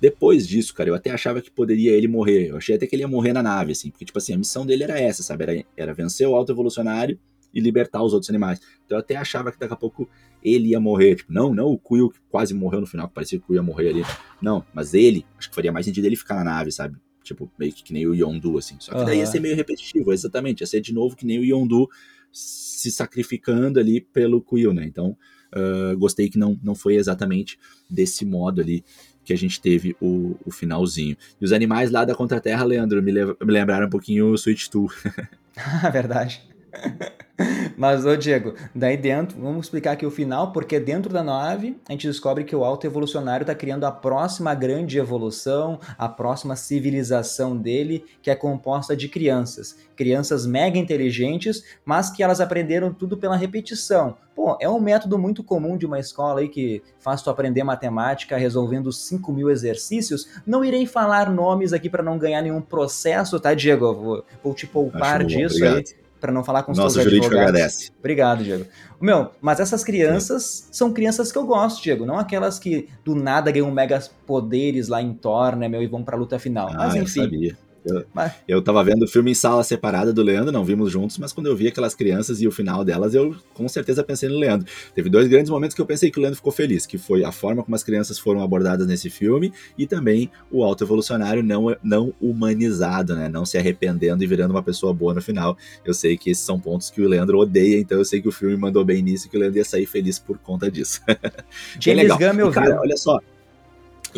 [0.00, 2.50] Depois disso, cara, eu até achava que poderia ele morrer.
[2.50, 4.64] Eu achei até que ele ia morrer na nave, assim, porque, tipo assim, a missão
[4.64, 5.42] dele era essa, sabe?
[5.42, 7.18] Era, era vencer o alto evolucionário
[7.52, 8.60] e libertar os outros animais.
[8.84, 10.08] Então eu até achava que daqui a pouco
[10.42, 11.16] ele ia morrer.
[11.16, 13.56] Tipo, não, não o Quill que quase morreu no final, que parecia que o Quill
[13.56, 14.04] ia morrer ali.
[14.40, 16.96] Não, mas ele, acho que faria mais sentido ele ficar na nave, sabe?
[17.24, 18.76] Tipo, meio que, que nem o Yondu, assim.
[18.78, 19.04] Só que uhum.
[19.04, 20.60] daí ia ser meio repetitivo, exatamente.
[20.60, 21.88] Ia ser de novo que nem o Yondu
[22.32, 24.84] se sacrificando ali pelo Quill, né?
[24.84, 25.16] Então,
[25.54, 27.58] uh, gostei que não, não foi exatamente
[27.90, 28.84] desse modo ali
[29.24, 31.16] que a gente teve o, o finalzinho.
[31.40, 34.92] E os animais lá da Contra-Terra, Leandro, me, me lembraram um pouquinho o Switch 2.
[35.92, 36.42] Verdade.
[37.76, 41.92] Mas, ô Diego, daí dentro, vamos explicar aqui o final, porque dentro da nave a
[41.92, 47.56] gente descobre que o alto evolucionário está criando a próxima grande evolução, a próxima civilização
[47.56, 49.76] dele, que é composta de crianças.
[49.94, 54.16] Crianças mega inteligentes, mas que elas aprenderam tudo pela repetição.
[54.34, 58.36] Pô, é um método muito comum de uma escola aí que faz tu aprender matemática
[58.36, 60.28] resolvendo 5 mil exercícios.
[60.46, 63.94] Não irei falar nomes aqui para não ganhar nenhum processo, tá, Diego?
[63.94, 65.84] Vou, vou te poupar disso aí
[66.20, 67.54] para não falar com os Nosso seus jurídico advogados.
[67.54, 67.90] agradece.
[67.98, 68.66] Obrigado, Diego.
[69.00, 70.72] Meu, mas essas crianças Sim.
[70.72, 75.00] são crianças que eu gosto, Diego, não aquelas que do nada ganham megas poderes lá
[75.00, 76.68] em Thor, né, meu, e vão pra luta final.
[76.72, 77.20] Ah, mas enfim.
[77.20, 77.67] Eu sabia.
[77.84, 78.32] Eu, mas...
[78.46, 81.46] eu tava vendo o filme em sala separada do Leandro, não vimos juntos, mas quando
[81.46, 84.66] eu vi aquelas crianças e o final delas, eu com certeza pensei no Leandro.
[84.94, 87.32] Teve dois grandes momentos que eu pensei que o Leandro ficou feliz, que foi a
[87.32, 92.14] forma como as crianças foram abordadas nesse filme e também o alto evolucionário não, não
[92.20, 93.28] humanizado, né?
[93.28, 95.56] Não se arrependendo e virando uma pessoa boa no final.
[95.84, 98.32] Eu sei que esses são pontos que o Leandro odeia, então eu sei que o
[98.32, 101.00] filme mandou bem nisso e que o Leandro ia sair feliz por conta disso.
[101.80, 102.62] James Gunn me ouviu.
[102.62, 103.18] Cara, olha só,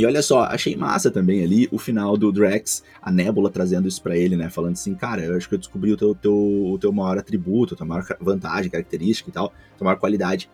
[0.01, 4.03] e olha só, achei massa também ali o final do Drax, a Nebula trazendo isso
[4.03, 4.48] para ele, né?
[4.48, 7.74] Falando assim, cara, eu acho que eu descobri o teu, teu, o teu maior atributo,
[7.74, 10.48] a tua maior vantagem, característica e tal, a tua maior qualidade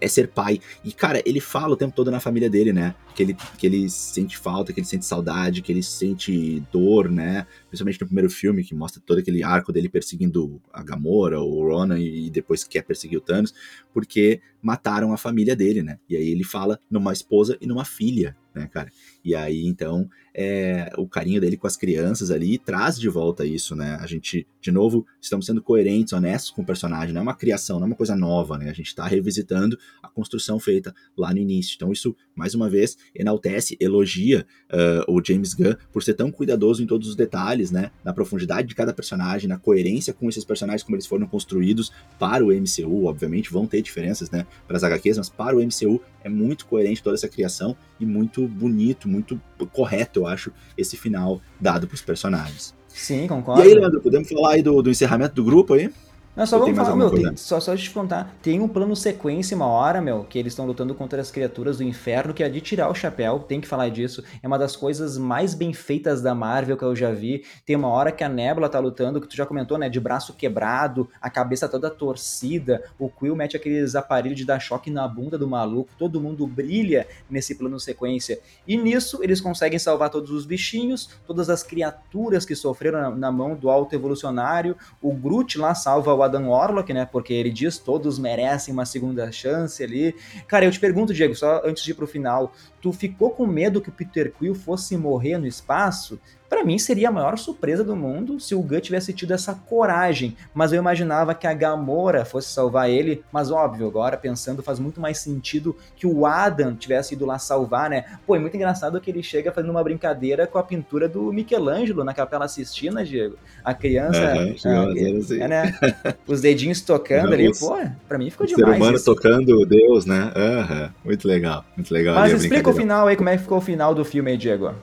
[0.00, 0.60] é ser pai.
[0.82, 2.94] E, cara, ele fala o tempo todo na família dele, né?
[3.14, 7.46] Que ele, que ele sente falta, que ele sente saudade, que ele sente dor, né?
[7.68, 11.98] Principalmente no primeiro filme, que mostra todo aquele arco dele perseguindo a Gamora, o Ronan,
[11.98, 13.54] e depois quer perseguir o Thanos,
[13.92, 15.98] porque mataram a família dele, né?
[16.08, 18.90] E aí ele fala numa esposa e numa filha, né, cara?
[19.24, 23.74] E aí, então, é, o carinho dele com as crianças ali traz de volta isso,
[23.74, 23.98] né?
[24.00, 27.78] A gente, de novo, estamos sendo coerentes, honestos com o personagem, não é uma criação,
[27.78, 28.70] não é uma coisa nova, né?
[28.70, 31.74] A gente está revisitando a construção feita lá no início.
[31.76, 36.82] Então, isso, mais uma vez, enaltece, elogia uh, o James Gunn por ser tão cuidadoso
[36.82, 37.90] em todos os detalhes, né?
[38.04, 42.44] Na profundidade de cada personagem, na coerência com esses personagens, como eles foram construídos para
[42.44, 44.46] o MCU, obviamente, vão ter diferenças, né?
[44.66, 48.46] Para as HQs, mas para o MCU é muito coerente toda essa criação e muito
[48.46, 49.40] bonito, muito
[49.72, 52.74] correto, eu acho, esse final dado para os personagens.
[52.88, 53.62] Sim, concordo.
[53.62, 55.90] E aí, Leandro, podemos falar aí do, do encerramento do grupo aí?
[56.36, 58.36] Não, só vamos falar, meu, tem, só, só te contar.
[58.40, 61.82] Tem um plano sequência uma hora, meu, que eles estão lutando contra as criaturas do
[61.82, 64.22] inferno, que é de tirar o chapéu, tem que falar disso.
[64.40, 67.44] É uma das coisas mais bem feitas da Marvel que eu já vi.
[67.66, 70.32] Tem uma hora que a Nebula tá lutando, que tu já comentou, né, de braço
[70.32, 75.36] quebrado, a cabeça toda torcida, o Quill mete aqueles aparelhos de dar choque na bunda
[75.36, 78.38] do maluco, todo mundo brilha nesse plano sequência.
[78.68, 83.32] E nisso eles conseguem salvar todos os bichinhos, todas as criaturas que sofreram na, na
[83.32, 84.76] mão do alto evolucionário.
[85.02, 87.06] O Groot lá salva o Adam Warlock, né?
[87.10, 90.14] Porque ele diz todos merecem uma segunda chance ali.
[90.46, 93.80] Cara, eu te pergunto, Diego, só antes de ir pro final, tu ficou com medo
[93.80, 96.18] que o Peter Quill fosse morrer no espaço?
[96.50, 100.36] Para mim seria a maior surpresa do mundo se o Gus tivesse tido essa coragem,
[100.52, 105.00] mas eu imaginava que a Gamora fosse salvar ele, mas óbvio, agora pensando faz muito
[105.00, 108.04] mais sentido que o Adam tivesse ido lá salvar, né?
[108.26, 112.02] Pô, é muito engraçado que ele chega fazendo uma brincadeira com a pintura do Michelangelo
[112.02, 113.36] na Capela Sistina, Diego.
[113.64, 115.78] A criança, uhum, é, né?
[116.26, 117.78] Os dedinhos tocando ali, pô,
[118.08, 118.72] pra mim ficou demais.
[118.72, 119.04] Ser humano isso.
[119.04, 120.32] tocando Deus, né?
[120.34, 122.16] Uhum, muito legal, muito legal.
[122.16, 124.74] Mas explica o final aí, como é que ficou o final do filme aí, Diego?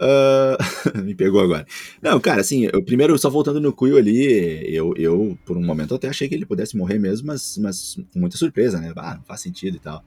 [0.00, 1.66] Uh, me pegou agora.
[2.02, 5.94] Não, cara, assim, eu primeiro, só voltando no Cuyo ali, eu, eu, por um momento,
[5.94, 8.92] até achei que ele pudesse morrer mesmo, mas, mas com muita surpresa, né?
[8.96, 10.04] Ah, não faz sentido e tal.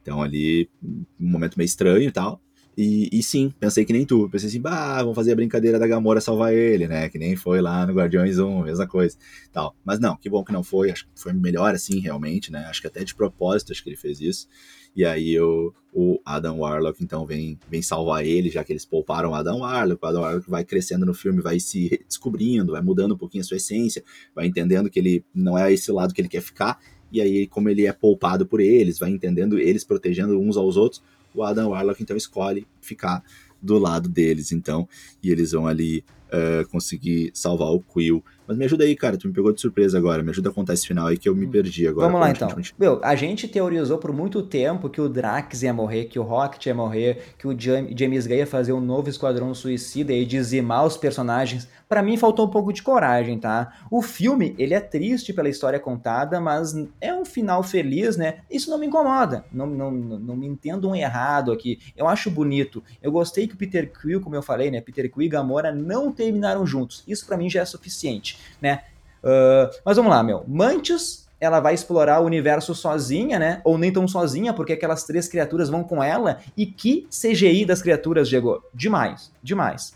[0.00, 2.40] Então ali, um momento meio estranho e tal.
[2.76, 4.28] E, e sim, pensei que nem tu.
[4.30, 7.08] Pensei assim, bah, vamos fazer a brincadeira da Gamora salvar ele, né?
[7.08, 9.16] Que nem foi lá no Guardiões 1, mesma coisa.
[9.52, 9.76] tal.
[9.84, 10.90] Mas não, que bom que não foi.
[10.90, 12.64] Acho que foi melhor assim, realmente, né?
[12.66, 14.48] Acho que até de propósito, acho que ele fez isso.
[14.94, 19.30] E aí o, o Adam Warlock então vem, vem salvar ele, já que eles pouparam
[19.30, 20.02] o Adam Warlock.
[20.02, 23.46] O Adam Warlock vai crescendo no filme, vai se descobrindo, vai mudando um pouquinho a
[23.46, 24.02] sua essência,
[24.34, 26.78] vai entendendo que ele não é esse lado que ele quer ficar.
[27.10, 31.02] E aí, como ele é poupado por eles, vai entendendo eles protegendo uns aos outros,
[31.34, 33.22] o Adam Warlock então escolhe ficar
[33.60, 34.88] do lado deles, então,
[35.22, 38.24] e eles vão ali uh, conseguir salvar o Quill.
[38.46, 40.22] Mas me ajuda aí, cara, tu me pegou de surpresa agora.
[40.22, 42.06] Me ajuda a contar esse final aí que eu me perdi agora.
[42.06, 42.48] Vamos lá então.
[42.50, 42.74] Gente...
[42.78, 46.66] Meu, a gente teorizou por muito tempo que o Drax ia morrer, que o Rocket
[46.66, 50.96] ia morrer, que o James Gunn ia fazer um novo Esquadrão Suicida e dizimar os
[50.96, 51.68] personagens.
[51.88, 53.72] Para mim faltou um pouco de coragem, tá?
[53.90, 58.38] O filme, ele é triste pela história contada, mas é um final feliz, né?
[58.50, 59.44] Isso não me incomoda.
[59.52, 61.78] Não, não, não me entendam errado aqui.
[61.96, 62.82] Eu acho bonito.
[63.02, 64.80] Eu gostei que o Peter Quill, como eu falei, né?
[64.80, 67.04] Peter Quill e Gamora não terminaram juntos.
[67.06, 68.82] Isso para mim já é suficiente né?
[69.22, 70.44] Uh, mas vamos lá, meu.
[70.46, 73.60] Mantis, ela vai explorar o universo sozinha, né?
[73.64, 76.38] Ou nem tão sozinha, porque aquelas três criaturas vão com ela.
[76.56, 78.62] E que CGI das criaturas, Diego?
[78.72, 79.92] Demais, demais.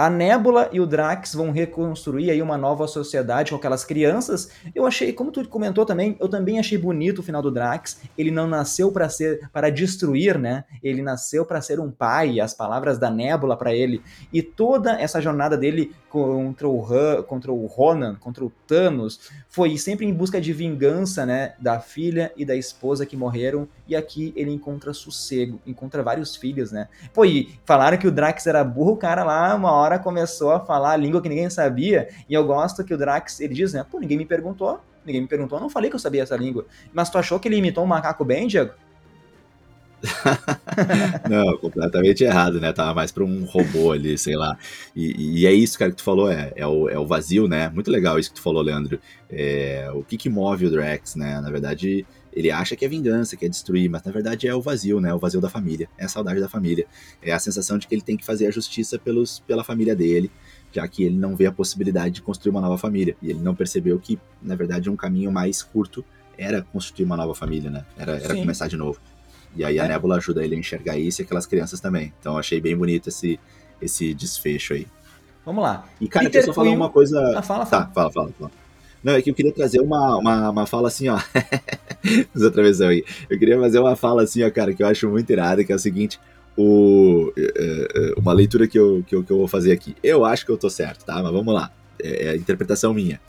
[0.00, 4.50] A Nebula e o Drax vão reconstruir aí uma nova sociedade com aquelas crianças.
[4.74, 8.00] Eu achei, como tu comentou também, eu também achei bonito o final do Drax.
[8.16, 10.64] Ele não nasceu para ser para destruir, né?
[10.82, 14.00] Ele nasceu para ser um pai, as palavras da Nebula para ele.
[14.32, 19.78] E toda essa jornada dele contra o, Han, contra o Ronan, contra o Thanos, foi
[19.78, 24.32] sempre em busca de vingança, né, da filha e da esposa que morreram, e aqui
[24.36, 26.88] ele encontra sossego, encontra vários filhos, né.
[27.14, 30.60] Pô, e falaram que o Drax era burro, o cara lá, uma hora começou a
[30.60, 33.84] falar a língua que ninguém sabia, e eu gosto que o Drax, ele diz, né,
[33.88, 36.66] pô, ninguém me perguntou, ninguém me perguntou, eu não falei que eu sabia essa língua,
[36.92, 38.72] mas tu achou que ele imitou um macaco bem, Diego?
[41.28, 42.72] não, completamente errado, né?
[42.72, 44.56] Tava mais pra um robô ali, sei lá.
[44.96, 47.68] E, e, é isso, cara, que tu falou, é, é, o, é o vazio, né?
[47.68, 48.98] Muito legal isso que tu falou, Leandro.
[49.28, 51.40] É, o que que move o Drax, né?
[51.40, 54.62] Na verdade, ele acha que é vingança, que é destruir, mas na verdade é o
[54.62, 55.12] vazio, né?
[55.12, 56.86] O vazio da família, é a saudade da família.
[57.22, 60.30] É a sensação de que ele tem que fazer a justiça pelos, pela família dele,
[60.72, 63.16] já que ele não vê a possibilidade de construir uma nova família.
[63.20, 66.04] E ele não percebeu que, na verdade, um caminho mais curto
[66.38, 67.84] era construir uma nova família, né?
[67.96, 69.00] Era, era começar de novo.
[69.56, 69.88] E aí a é.
[69.88, 72.12] Nebula ajuda ele a enxergar isso e aquelas crianças também.
[72.20, 73.38] Então achei bem bonito esse,
[73.82, 74.86] esse desfecho aí.
[75.44, 75.84] Vamos lá.
[76.00, 77.18] E, cara, Peter deixa eu só falar uma coisa.
[77.36, 77.86] Ah, fala, fala.
[77.86, 78.50] Tá, fala, fala, fala.
[79.02, 81.18] Não, é que eu queria trazer uma, uma, uma fala assim, ó.
[82.36, 83.04] outra vez aí.
[83.28, 85.74] Eu queria fazer uma fala assim, ó, cara, que eu acho muito irada, que é
[85.74, 86.20] o seguinte.
[86.56, 87.52] O, é,
[87.94, 89.96] é, uma leitura que eu, que, eu, que eu vou fazer aqui.
[90.02, 91.22] Eu acho que eu tô certo, tá?
[91.22, 91.72] Mas vamos lá.
[92.02, 93.20] É, é interpretação minha.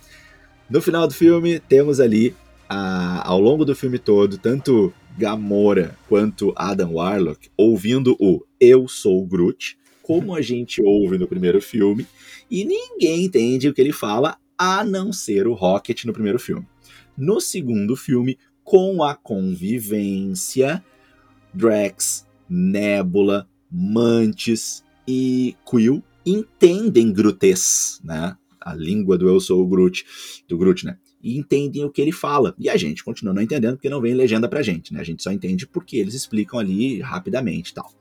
[0.69, 2.35] No final do filme, temos ali,
[2.67, 9.25] a, ao longo do filme todo, tanto Gamora quanto Adam Warlock ouvindo o Eu Sou
[9.25, 12.07] Groot, como a gente ouve no primeiro filme,
[12.49, 16.67] e ninguém entende o que ele fala, a não ser o Rocket no primeiro filme.
[17.17, 20.85] No segundo filme, com a convivência,
[21.51, 28.37] Drax, Nebula, Mantis e Quill entendem Grutes, né?
[28.59, 30.05] A língua do Eu Sou o Groot,
[30.47, 30.95] do Groot, né?
[31.23, 32.55] e entendem o que ele fala.
[32.57, 34.99] E a gente continua não entendendo porque não vem legenda pra gente, né?
[34.99, 37.91] A gente só entende porque eles explicam ali rapidamente e tal.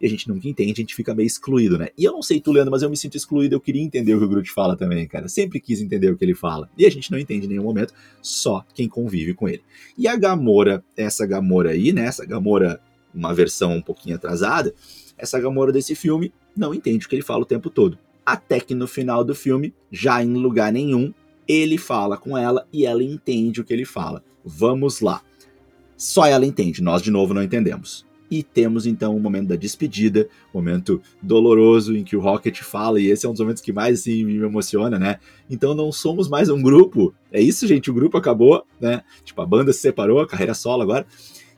[0.00, 1.88] E a gente nunca entende, a gente fica meio excluído, né?
[1.96, 4.18] E eu não sei tu, Leandro, mas eu me sinto excluído, eu queria entender o
[4.18, 5.28] que o Groot fala também, cara.
[5.28, 6.68] Sempre quis entender o que ele fala.
[6.76, 9.62] E a gente não entende em nenhum momento, só quem convive com ele.
[9.96, 12.06] E a Gamora, essa Gamora aí, né?
[12.06, 12.80] Essa Gamora,
[13.14, 14.74] uma versão um pouquinho atrasada,
[15.16, 17.98] essa Gamora desse filme não entende o que ele fala o tempo todo.
[18.24, 21.12] Até que no final do filme, já em lugar nenhum,
[21.46, 24.24] ele fala com ela e ela entende o que ele fala.
[24.44, 25.22] Vamos lá.
[25.96, 28.04] Só ela entende, nós de novo não entendemos.
[28.34, 33.06] E temos então o momento da despedida, momento doloroso em que o Rocket fala, e
[33.06, 35.20] esse é um dos momentos que mais assim, me emociona, né?
[35.48, 37.14] Então não somos mais um grupo.
[37.30, 39.02] É isso, gente, o grupo acabou, né?
[39.22, 41.06] Tipo, a banda se separou, a carreira solo agora.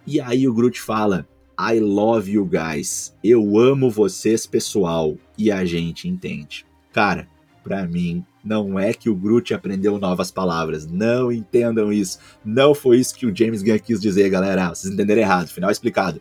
[0.06, 1.26] E aí o Groot fala:
[1.58, 3.16] I love you guys.
[3.24, 5.16] Eu amo vocês, pessoal.
[5.38, 6.66] E a gente entende.
[6.92, 7.26] Cara,
[7.66, 10.86] para mim, não é que o Groot aprendeu novas palavras.
[10.86, 12.20] Não entendam isso.
[12.44, 14.68] Não foi isso que o James Gunn quis dizer, galera.
[14.68, 15.48] Vocês entenderam errado.
[15.48, 16.20] Final explicado.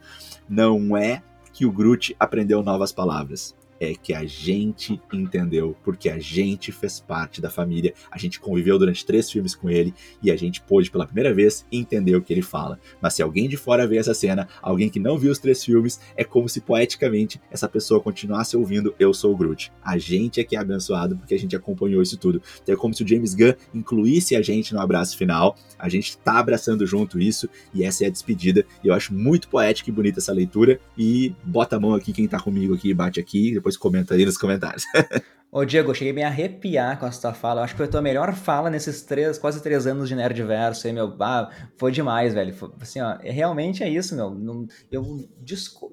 [0.50, 1.22] Não é
[1.54, 7.00] que o Groot aprendeu novas palavras é que a gente entendeu, porque a gente fez
[7.00, 10.90] parte da família, a gente conviveu durante três filmes com ele e a gente pôde
[10.90, 12.80] pela primeira vez entender o que ele fala.
[13.02, 16.00] Mas se alguém de fora vê essa cena, alguém que não viu os três filmes,
[16.16, 19.72] é como se poeticamente essa pessoa continuasse ouvindo Eu Sou o Groot.
[19.84, 22.42] A gente é que é abençoado porque a gente acompanhou isso tudo.
[22.62, 26.18] Então é como se o James Gunn incluísse a gente no abraço final, a gente
[26.18, 28.66] tá abraçando junto isso e essa é a despedida.
[28.84, 32.28] E eu acho muito poética e bonita essa leitura e bota a mão aqui quem
[32.28, 34.84] tá comigo aqui, bate aqui, depois comenta aí nos comentários.
[35.52, 37.62] Ô Diego, eu cheguei a me arrepiar com essa tua fala.
[37.62, 40.86] Eu acho que foi a tua melhor fala nesses três, quase três anos de Nerdverso
[40.86, 41.16] aí, meu.
[41.20, 42.54] Ah, foi demais, velho.
[42.54, 44.30] Foi, assim, ó, é, realmente é isso, meu.
[44.32, 45.30] Não, eu,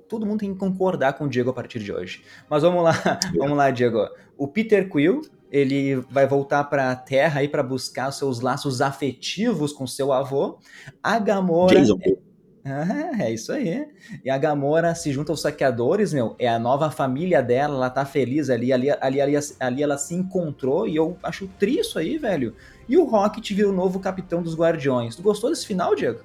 [0.08, 2.24] todo mundo tem que concordar com o Diego a partir de hoje.
[2.50, 2.92] Mas vamos lá,
[3.38, 4.08] vamos lá, Diego.
[4.36, 9.72] O Peter Quill, ele vai voltar para a Terra aí para buscar seus laços afetivos
[9.72, 10.58] com seu avô.
[11.00, 11.78] A Gamora.
[11.78, 12.31] Jason Quill.
[12.64, 13.88] Ah, é isso aí.
[14.24, 16.36] E a Gamora se junta aos saqueadores, meu.
[16.38, 20.14] É a nova família dela, ela tá feliz ali, ali, ali, ali, ali ela se
[20.14, 22.54] encontrou e eu acho triste aí, velho.
[22.88, 25.16] E o Rocket vira o novo capitão dos Guardiões.
[25.16, 26.20] Tu gostou desse final, Diego?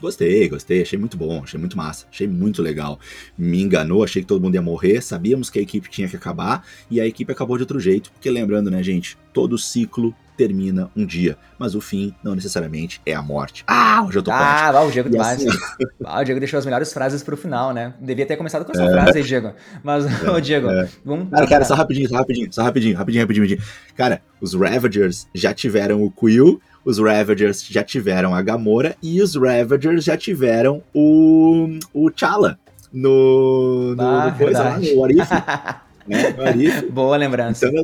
[0.00, 2.98] Gostei, gostei, achei muito bom, achei muito massa, achei muito legal.
[3.36, 6.64] Me enganou, achei que todo mundo ia morrer, sabíamos que a equipe tinha que acabar
[6.90, 11.04] e a equipe acabou de outro jeito, porque lembrando, né, gente, todo ciclo termina um
[11.04, 13.64] dia, mas o fim não necessariamente é a morte.
[13.66, 15.44] Ah, hoje eu tô Ah, vai, o Diego demais.
[15.44, 15.58] Assim...
[16.04, 17.94] ah, o Diego deixou as melhores frases pro final, né?
[18.00, 18.90] Devia ter começado com essa é.
[18.90, 19.52] frase aí, Diego.
[19.82, 20.88] Mas, é, ô, Diego, é.
[21.04, 21.30] vamos...
[21.30, 23.68] Cara, cara, só rapidinho, só rapidinho, só rapidinho, rapidinho, rapidinho, rapidinho.
[23.96, 29.34] Cara, os Ravagers já tiveram o Quill, os Ravagers já tiveram a Gamora e os
[29.34, 32.60] Ravagers já tiveram o, o T'Challa
[32.92, 35.30] no, no, ah, no coisa lá, no Arif.
[36.06, 36.86] né, no Arif.
[36.88, 37.66] Boa lembrança.
[37.66, 37.82] Então,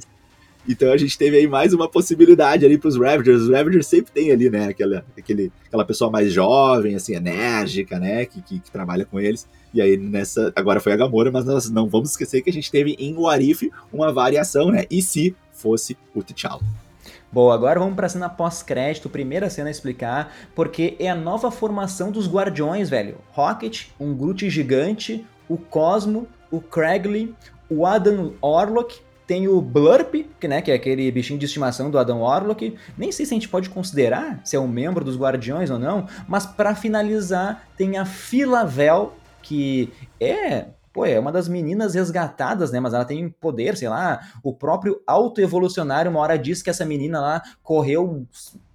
[0.68, 3.42] então a gente teve aí mais uma possibilidade ali para os Ravagers.
[3.42, 8.24] Os Ravagers sempre tem ali, né, aquela, aquele, aquela pessoa mais jovem, assim, enérgica, né,
[8.24, 9.48] que, que, que, trabalha com eles.
[9.74, 12.70] E aí nessa, agora foi a Gamora, mas nós não vamos esquecer que a gente
[12.70, 16.62] teve em Warif uma variação, né, e se fosse o T'Challa.
[17.32, 21.50] Boa, agora vamos para a cena pós-crédito, primeira cena a explicar, porque é a nova
[21.50, 23.16] formação dos Guardiões, velho.
[23.30, 27.34] Rocket, um Groot gigante, o Cosmo, o Craigley,
[27.70, 31.98] o Adam Orlock, tem o Blurp, que, né, que é aquele bichinho de estimação do
[31.98, 32.76] Adam Warlock.
[32.98, 36.06] Nem sei se a gente pode considerar se é um membro dos Guardiões ou não,
[36.28, 42.78] mas para finalizar tem a Filavel, que é pô, é uma das meninas resgatadas, né?
[42.78, 44.20] Mas ela tem poder, sei lá.
[44.43, 48.26] O próprio autoevolucionário uma hora disse que essa menina lá correu,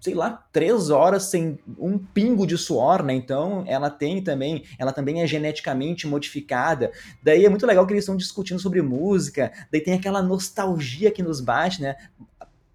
[0.01, 3.13] sei lá, três horas sem um pingo de suor, né?
[3.13, 6.91] Então ela tem também, ela também é geneticamente modificada.
[7.22, 9.51] Daí é muito legal que eles estão discutindo sobre música.
[9.72, 11.95] Daí tem aquela nostalgia que nos bate, né?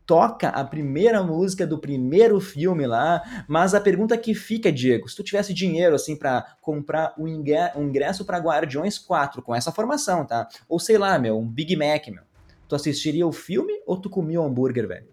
[0.06, 5.16] Toca a primeira música do primeiro filme lá, mas a pergunta que fica, Diego, se
[5.16, 10.48] tu tivesse dinheiro assim para comprar um ingresso para Guardiões 4 com essa formação, tá?
[10.68, 12.24] Ou sei lá, meu, um Big Mac, meu.
[12.68, 15.11] Tu assistiria o filme ou tu comia o um hambúrguer, velho?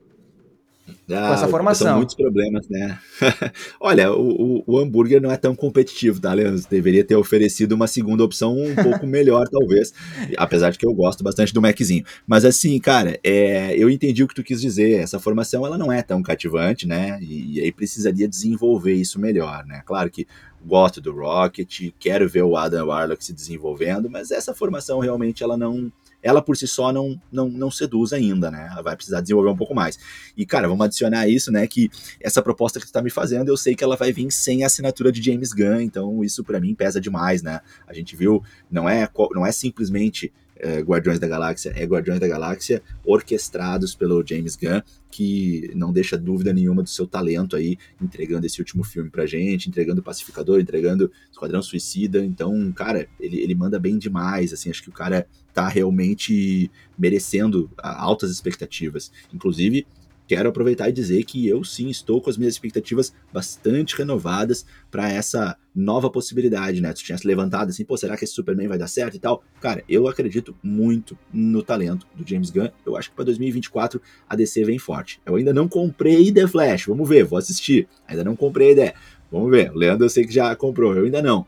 [1.09, 1.87] Ah, com essa formação.
[1.87, 2.99] São muitos problemas, né?
[3.79, 6.63] Olha, o, o, o, hambúrguer não é tão competitivo, tá, Leandro?
[6.69, 9.93] Deveria ter oferecido uma segunda opção um pouco melhor, talvez.
[10.37, 12.03] Apesar de que eu gosto bastante do Maczinho.
[12.27, 14.99] Mas assim, cara, é, eu entendi o que tu quis dizer.
[14.99, 17.19] Essa formação, ela não é tão cativante, né?
[17.21, 19.81] E, e aí precisaria desenvolver isso melhor, né?
[19.85, 20.27] Claro que
[20.65, 25.55] gosto do Rocket, quero ver o Adam Warlock se desenvolvendo, mas essa formação realmente ela
[25.55, 28.69] não ela por si só não, não, não seduz ainda, né?
[28.71, 29.97] Ela vai precisar desenvolver um pouco mais.
[30.35, 31.65] E, cara, vamos adicionar isso, né?
[31.67, 31.89] Que
[32.19, 34.67] essa proposta que tu tá me fazendo, eu sei que ela vai vir sem a
[34.67, 37.61] assinatura de James Gunn, então isso para mim pesa demais, né?
[37.87, 42.27] A gente viu, não é, não é simplesmente é, Guardiões da Galáxia é Guardiões da
[42.27, 48.45] Galáxia orquestrados pelo James Gunn, que não deixa dúvida nenhuma do seu talento aí, entregando
[48.45, 52.23] esse último filme pra gente, entregando Pacificador, entregando Esquadrão Suicida.
[52.23, 57.71] Então, cara, ele, ele manda bem demais, assim, acho que o cara tá realmente merecendo
[57.77, 59.11] altas expectativas.
[59.33, 59.87] Inclusive,
[60.29, 65.11] quero aproveitar e dizer que eu sim estou com as minhas expectativas bastante renovadas para
[65.11, 66.93] essa nova possibilidade, né?
[66.93, 69.43] Tu tinha se levantado assim, pô, será que esse Superman vai dar certo e tal?
[69.59, 72.69] Cara, eu acredito muito no talento do James Gunn.
[72.85, 73.99] Eu acho que para 2024
[74.29, 75.19] a DC vem forte.
[75.25, 77.87] Eu ainda não comprei The Flash, vamos ver, vou assistir.
[78.07, 78.93] Ainda não comprei a ideia.
[79.31, 79.71] Vamos ver.
[79.71, 81.43] O Leandro eu sei que já comprou, eu ainda não.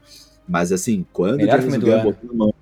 [0.47, 2.53] Mas assim, quando Melhor o James Gunn botou na mão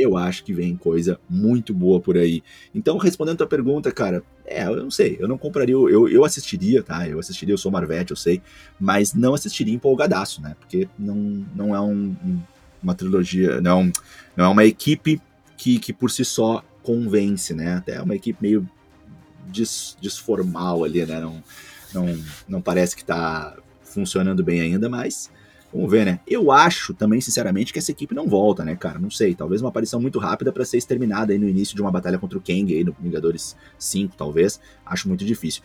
[0.00, 2.42] eu acho que vem coisa muito boa por aí.
[2.74, 6.24] Então, respondendo a tua pergunta, cara, é, eu não sei, eu não compraria, eu, eu
[6.24, 7.08] assistiria, tá?
[7.08, 8.42] Eu assistiria, eu sou Marvete, eu sei,
[8.78, 10.56] mas não assistiria empolgadaço, né?
[10.58, 12.16] Porque não, não é um,
[12.82, 13.92] uma trilogia, não,
[14.36, 15.22] não é uma equipe
[15.56, 17.74] que, que por si só convence, né?
[17.74, 18.68] Até é uma equipe meio
[19.46, 21.20] des, desformal ali, né?
[21.20, 21.42] Não,
[21.94, 25.30] não, não parece que tá funcionando bem ainda, mas
[25.72, 26.20] Vamos ver, né?
[26.26, 28.98] Eu acho também, sinceramente, que essa equipe não volta, né, cara?
[28.98, 29.34] Não sei.
[29.34, 32.36] Talvez uma aparição muito rápida para ser exterminada aí no início de uma batalha contra
[32.36, 34.60] o Kang aí no Vingadores 5, talvez.
[34.84, 35.62] Acho muito difícil.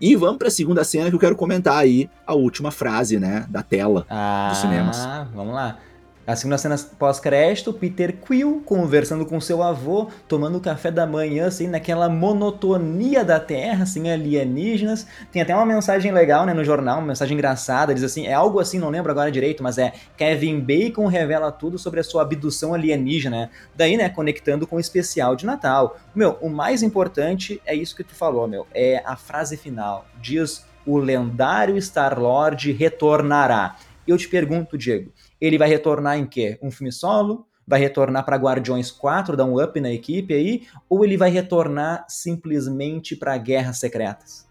[0.00, 3.46] E vamos para a segunda cena que eu quero comentar aí a última frase, né,
[3.50, 4.96] da tela ah, dos cinemas.
[5.34, 5.78] Vamos lá.
[6.26, 11.66] A segunda cena pós-crédito, Peter Quill conversando com seu avô, tomando café da manhã, assim,
[11.66, 15.06] naquela monotonia da Terra, assim, alienígenas.
[15.32, 18.60] Tem até uma mensagem legal, né, no jornal, uma mensagem engraçada, diz assim, é algo
[18.60, 22.74] assim, não lembro agora direito, mas é Kevin Bacon revela tudo sobre a sua abdução
[22.74, 23.50] alienígena, né?
[23.74, 25.96] Daí, né, conectando com o especial de Natal.
[26.14, 30.04] Meu, o mais importante é isso que tu falou, meu, é a frase final.
[30.20, 33.76] Diz o lendário Star-Lord retornará.
[34.06, 36.58] Eu te pergunto, Diego, ele vai retornar em quê?
[36.62, 37.46] Um filme solo?
[37.66, 40.66] Vai retornar para Guardiões 4, dar um up na equipe aí?
[40.88, 44.49] Ou ele vai retornar simplesmente para Guerras Secretas?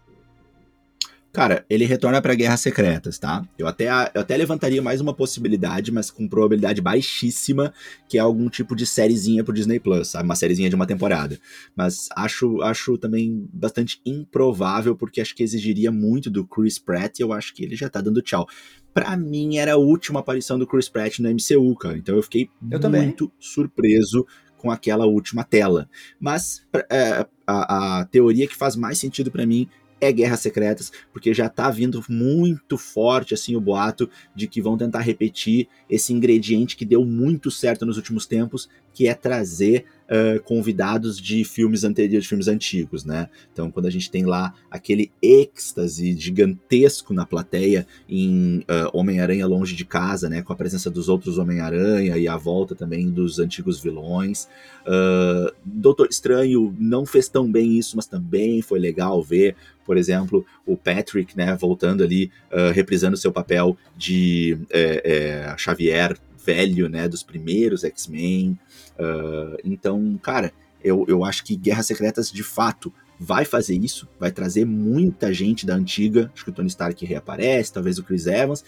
[1.32, 3.46] Cara, ele retorna para Guerras Secretas, tá?
[3.56, 7.72] Eu até, eu até levantaria mais uma possibilidade, mas com probabilidade baixíssima,
[8.08, 10.24] que é algum tipo de sériezinha pro Disney Plus, sabe?
[10.24, 11.38] Uma sériezinha de uma temporada.
[11.76, 17.22] Mas acho, acho também bastante improvável, porque acho que exigiria muito do Chris Pratt e
[17.22, 18.48] eu acho que ele já tá dando tchau.
[18.92, 21.96] Pra mim, era a última aparição do Chris Pratt no MCU, cara.
[21.96, 24.26] Então eu fiquei eu muito surpreso
[24.58, 25.88] com aquela última tela.
[26.18, 29.68] Mas é, a, a teoria que faz mais sentido para mim
[30.00, 34.76] é Guerras Secretas, porque já tá vindo muito forte assim o boato de que vão
[34.76, 40.42] tentar repetir esse ingrediente que deu muito certo nos últimos tempos, que é trazer uh,
[40.42, 43.28] convidados de filmes anteriores, de filmes antigos, né?
[43.52, 49.76] Então, quando a gente tem lá aquele êxtase gigantesco na plateia em uh, Homem-Aranha Longe
[49.76, 50.42] de Casa, né?
[50.42, 54.48] Com a presença dos outros Homem-Aranha e a volta também dos antigos vilões.
[54.82, 59.54] Uh, Doutor Estranho não fez tão bem isso, mas também foi legal ver,
[59.84, 61.56] por exemplo, o Patrick, né?
[61.56, 62.30] Voltando ali,
[62.74, 68.58] reprisando seu papel de é, é, Xavier velho, né, dos primeiros X-Men.
[69.00, 70.52] Uh, então, cara,
[70.84, 75.66] eu, eu acho que Guerras Secretas, de fato, vai fazer isso, vai trazer muita gente
[75.66, 78.64] da antiga, acho que o Tony Stark reaparece, talvez o Chris Evans,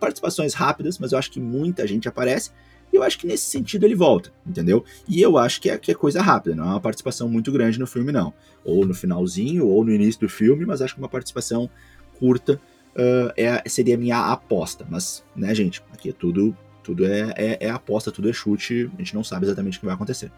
[0.00, 2.50] participações rápidas, mas eu acho que muita gente aparece,
[2.92, 4.84] e eu acho que nesse sentido ele volta, entendeu?
[5.08, 7.78] E eu acho que é, que é coisa rápida, não é uma participação muito grande
[7.78, 8.34] no filme, não.
[8.64, 11.70] Ou no finalzinho, ou no início do filme, mas acho que uma participação
[12.18, 12.60] curta
[12.94, 14.86] uh, é, seria a minha aposta.
[14.90, 18.98] Mas, né, gente, aqui é tudo tudo é, é, é aposta, tudo é chute, a
[18.98, 20.30] gente não sabe exatamente o que vai acontecer.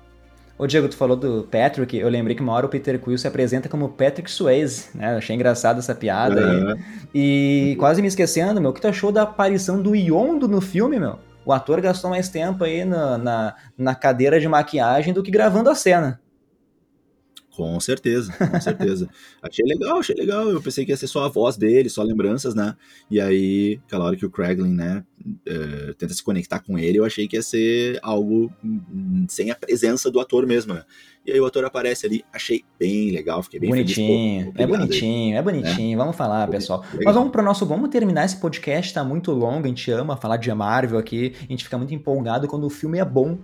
[0.57, 3.27] Ô Diego, tu falou do Patrick, eu lembrei que uma hora o Peter Quill se
[3.27, 5.15] apresenta como Patrick Swayze, né?
[5.15, 6.69] Eu achei engraçado essa piada uhum.
[6.71, 6.79] aí.
[7.13, 11.01] E quase me esquecendo, meu, o que tu achou da aparição do Yondo no filme,
[11.01, 11.19] meu?
[11.45, 15.69] O ator gastou mais tempo aí na, na, na cadeira de maquiagem do que gravando
[15.69, 16.21] a cena.
[17.57, 19.09] Com certeza, com certeza.
[19.41, 20.51] achei legal, achei legal.
[20.51, 22.75] Eu pensei que ia ser só a voz dele, só lembranças, né?
[23.09, 27.05] E aí, aquela hora que o Kraglin, né, uh, tenta se conectar com ele, eu
[27.05, 30.83] achei que ia ser algo hum, sem a presença do ator mesmo, né?
[31.25, 34.57] E aí o ator aparece ali, achei bem legal, fiquei bem bonitinho, feliz.
[34.57, 36.05] Pô, é bonitinho, aí, é bonitinho, né?
[36.05, 36.81] vamos falar, pessoal.
[36.81, 37.01] Legal.
[37.05, 40.37] Mas vamos pro nosso, vamos terminar esse podcast, tá muito longo, a gente ama falar
[40.37, 43.39] de Marvel aqui, a gente fica muito empolgado quando o filme é bom,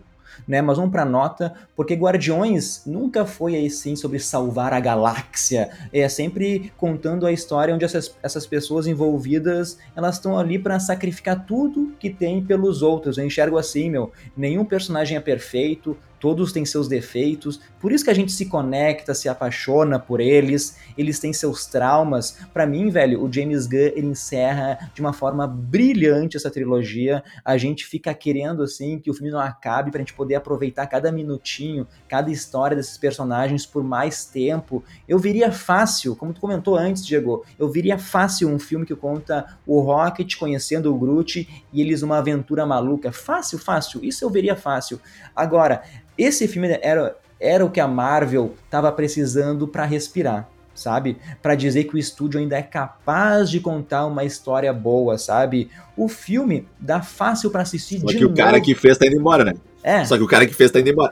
[0.47, 0.61] né?
[0.63, 5.71] Mas vamos para nota, porque Guardiões nunca foi assim sobre salvar a galáxia.
[5.93, 11.45] É sempre contando a história onde essas, essas pessoas envolvidas elas estão ali para sacrificar
[11.47, 13.19] tudo que tem pelos outros.
[13.19, 14.13] Eu enxergo assim, meu.
[14.37, 19.15] Nenhum personagem é perfeito, todos têm seus defeitos, por isso que a gente se conecta,
[19.15, 22.39] se apaixona por eles, eles têm seus traumas.
[22.53, 27.25] Para mim, velho, o James Gunn ele encerra de uma forma brilhante essa trilogia.
[27.43, 31.11] A gente fica querendo assim que o filme não acabe pra gente poder aproveitar cada
[31.11, 34.85] minutinho, cada história desses personagens por mais tempo.
[35.09, 39.59] Eu viria fácil, como tu comentou antes, Diego, eu viria fácil um filme que conta
[39.67, 43.11] o Rocket conhecendo o Groot e eles uma aventura maluca.
[43.11, 44.05] Fácil, fácil.
[44.05, 45.01] Isso eu veria fácil.
[45.35, 45.83] Agora,
[46.23, 51.17] esse filme era, era o que a Marvel estava precisando para respirar, sabe?
[51.41, 55.71] Para dizer que o estúdio ainda é capaz de contar uma história boa, sabe?
[55.97, 58.35] O filme dá fácil para assistir Só de que novo.
[58.35, 59.55] o cara que fez tá indo embora, né?
[59.83, 60.05] É.
[60.05, 61.11] Só que o cara que fez tá indo embora.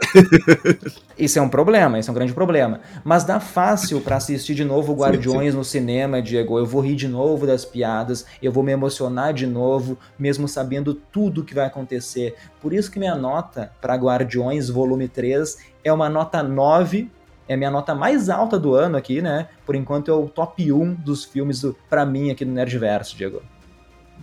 [1.19, 2.81] isso é um problema, isso é um grande problema.
[3.03, 5.57] Mas dá fácil para assistir de novo Guardiões sim, sim.
[5.57, 6.59] no cinema, Diego.
[6.59, 10.95] Eu vou rir de novo das piadas, eu vou me emocionar de novo, mesmo sabendo
[10.95, 12.35] tudo que vai acontecer.
[12.61, 17.11] Por isso que minha nota para Guardiões Volume 3 é uma nota 9.
[17.49, 19.49] É a minha nota mais alta do ano aqui, né?
[19.65, 23.41] Por enquanto é o top 1 dos filmes para mim aqui no Nerdverso, Diego.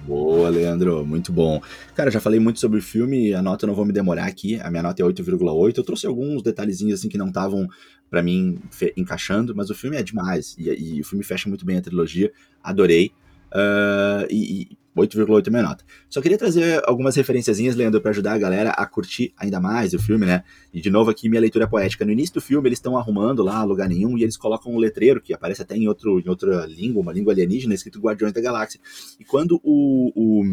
[0.04, 1.62] Boa, Leandro, muito bom.
[1.96, 4.60] Cara, já falei muito sobre o filme, a nota eu não vou me demorar aqui,
[4.62, 5.78] a minha nota é 8,8.
[5.78, 7.68] Eu trouxe alguns detalhezinhos assim que não estavam
[8.10, 8.60] para mim
[8.96, 12.32] encaixando, mas o filme é demais e, e, o filme fecha muito bem a trilogia,
[12.64, 13.12] adorei.
[13.52, 15.84] Uh, e, 8,8 é minha nota.
[16.10, 20.00] Só queria trazer algumas referenciazinhas, Leandro, para ajudar a galera a curtir ainda mais o
[20.00, 20.44] filme, né?
[20.74, 22.06] E de novo aqui minha leitura poética.
[22.06, 25.22] No início do filme eles estão arrumando lá lugar nenhum e eles colocam um letreiro
[25.22, 28.80] que aparece até em, outro, em outra língua, uma língua alienígena, escrito Guardiões da Galáxia.
[29.20, 30.44] E quando o, o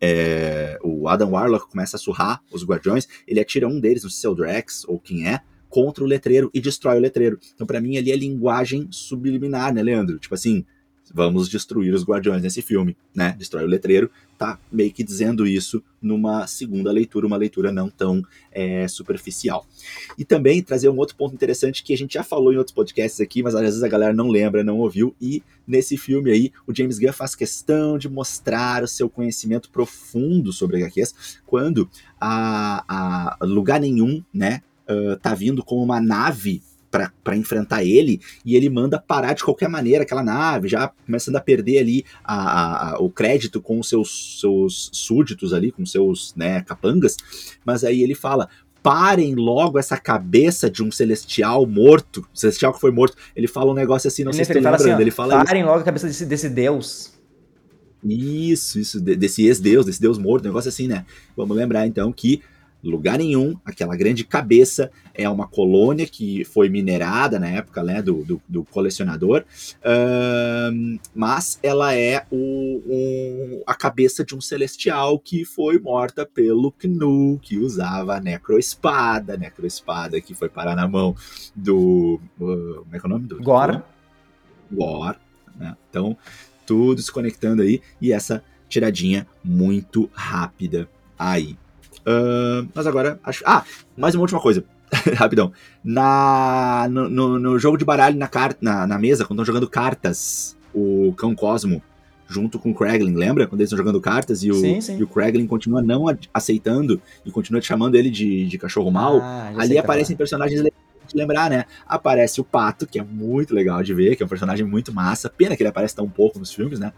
[0.00, 4.20] é, o Adam Warlock começa a surrar os Guardiões, ele atira um deles, não sei
[4.20, 7.38] se é o Drax ou quem é, contra o letreiro e destrói o letreiro.
[7.54, 10.18] Então, para mim, ali é linguagem subliminar, né, Leandro?
[10.18, 10.64] Tipo assim,
[11.12, 13.34] vamos destruir os guardiões nesse filme, né?
[13.38, 18.22] Destrói o letreiro, tá meio que dizendo isso numa segunda leitura, uma leitura não tão
[18.52, 19.66] é, superficial.
[20.18, 23.20] E também trazer um outro ponto interessante que a gente já falou em outros podcasts
[23.20, 26.74] aqui, mas às vezes a galera não lembra, não ouviu, e nesse filme aí, o
[26.74, 31.88] James Gunn faz questão de mostrar o seu conhecimento profundo sobre HQs, quando
[32.20, 32.84] a,
[33.40, 36.62] a lugar nenhum, né, uh, tá vindo com uma nave
[37.22, 41.40] para enfrentar ele e ele manda parar de qualquer maneira aquela nave, já começando a
[41.40, 46.62] perder ali a, a, o crédito com os seus, seus súditos ali, com seus né,
[46.62, 47.16] capangas,
[47.64, 48.48] mas aí ele fala:
[48.86, 53.16] parem logo essa cabeça de um celestial morto, celestial que foi morto.
[53.34, 55.62] Ele fala um negócio assim, não ele sei se ele fala assim, ele fala Parem
[55.62, 55.68] isso.
[55.68, 57.12] logo a cabeça desse, desse deus.
[58.04, 61.04] Isso, isso, desse ex-deus, desse deus morto, um negócio assim, né?
[61.36, 62.40] Vamos lembrar então que
[62.82, 63.56] lugar nenhum.
[63.64, 68.64] Aquela grande cabeça é uma colônia que foi minerada na época né, do, do, do
[68.64, 69.44] colecionador,
[69.78, 76.72] uh, mas ela é o, um, a cabeça de um celestial que foi morta pelo
[76.72, 81.14] Knu, que usava a necroespada, necroespada que foi parar na mão
[81.54, 82.20] do.
[82.38, 83.42] Uh, como é que é o nome do?
[83.42, 83.82] Gor.
[84.70, 85.16] Gor.
[85.56, 85.76] Né?
[85.88, 86.16] Então,
[86.66, 90.88] tudo se conectando aí e essa tiradinha muito rápida
[91.18, 91.56] aí.
[92.06, 93.42] Uh, mas agora, acho.
[93.44, 93.64] Ah,
[93.96, 94.64] mais uma última coisa.
[95.16, 95.52] Rapidão.
[95.82, 99.68] Na, no, no, no, jogo de baralho na, car na, na mesa, quando estão jogando
[99.68, 101.82] cartas, o Cão Cosmo,
[102.28, 103.46] junto com o Kraglin, lembra?
[103.48, 104.98] Quando eles estão jogando cartas e o, sim, sim.
[104.98, 109.20] E o Kraglin continua não aceitando e continua chamando ele de, de cachorro mau.
[109.20, 110.60] Ah, ali aparecem personagens
[111.06, 111.64] de lembrar, né?
[111.86, 115.30] Aparece o Pato, que é muito legal de ver, que é um personagem muito massa.
[115.30, 116.92] Pena que ele aparece tão pouco nos filmes, né?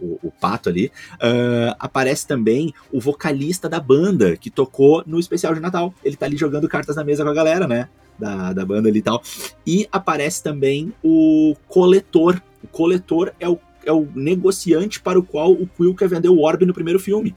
[0.00, 0.90] O, o Pato ali.
[1.14, 5.94] Uh, aparece também o vocalista da banda, que tocou no especial de Natal.
[6.04, 7.88] Ele tá ali jogando cartas na mesa com a galera, né?
[8.18, 9.22] Da, da banda ali e tal.
[9.66, 12.40] E aparece também o coletor.
[12.62, 16.40] O coletor é o, é o negociante para o qual o Quill quer vender o
[16.40, 17.34] Orb no primeiro filme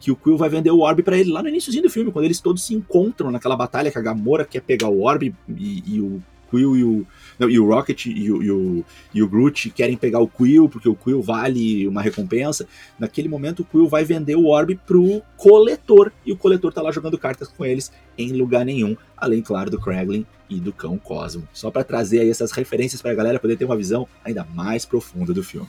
[0.00, 2.24] que o Quill vai vender o Orb para ele lá no iníciozinho do filme, quando
[2.24, 6.00] eles todos se encontram naquela batalha que a Gamora quer pegar o Orb e, e
[6.00, 7.06] o Quill e o,
[7.38, 8.84] não, e o Rocket e o, e, o,
[9.14, 12.66] e o Groot querem pegar o Quill, porque o Quill vale uma recompensa.
[12.98, 16.90] Naquele momento, o Quill vai vender o Orb pro coletor, e o coletor tá lá
[16.90, 21.46] jogando cartas com eles em lugar nenhum, além, claro, do Kraglin e do Cão Cosmo.
[21.52, 24.84] Só para trazer aí essas referências para a galera poder ter uma visão ainda mais
[24.84, 25.68] profunda do filme.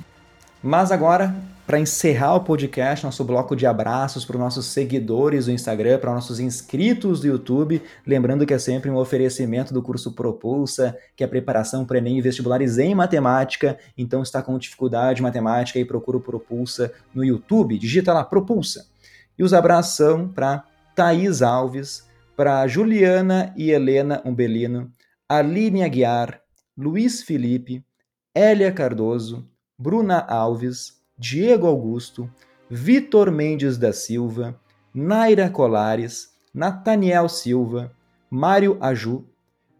[0.61, 1.34] Mas agora,
[1.65, 6.14] para encerrar o podcast, nosso bloco de abraços para os nossos seguidores do Instagram, para
[6.14, 11.27] nossos inscritos do YouTube, lembrando que é sempre um oferecimento do curso Propulsa, que é
[11.27, 13.77] preparação para Enem e vestibulares em matemática.
[13.98, 18.88] Então, está com dificuldade em matemática e procura o Propulsa no YouTube, digita lá Propulsa.
[19.38, 22.06] E os abraços são para Thaís Alves,
[22.36, 24.91] para Juliana e Helena Umbelino,
[25.30, 26.41] Aline Aguiar,
[26.76, 27.81] Luiz Felipe,
[28.36, 29.48] Hélia Cardoso,
[29.80, 32.30] Bruna Alves, Diego Augusto,
[32.69, 34.60] Vitor Mendes da Silva,
[34.93, 37.89] Naira Colares, Nathaniel Silva,
[38.30, 39.23] Mário Aju,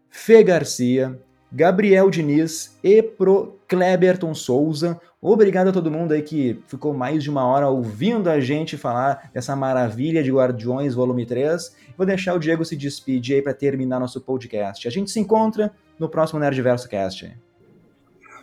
[0.08, 1.20] Fê Garcia,
[1.52, 4.98] Gabriel Diniz e pro Kleberton Souza.
[5.20, 9.30] Obrigado a todo mundo aí que ficou mais de uma hora ouvindo a gente falar
[9.34, 11.76] dessa maravilha de Guardiões Volume 3.
[11.94, 14.88] Vou deixar o Diego se despedir aí para terminar nosso podcast.
[14.88, 17.30] A gente se encontra no próximo Nerdverso Cast.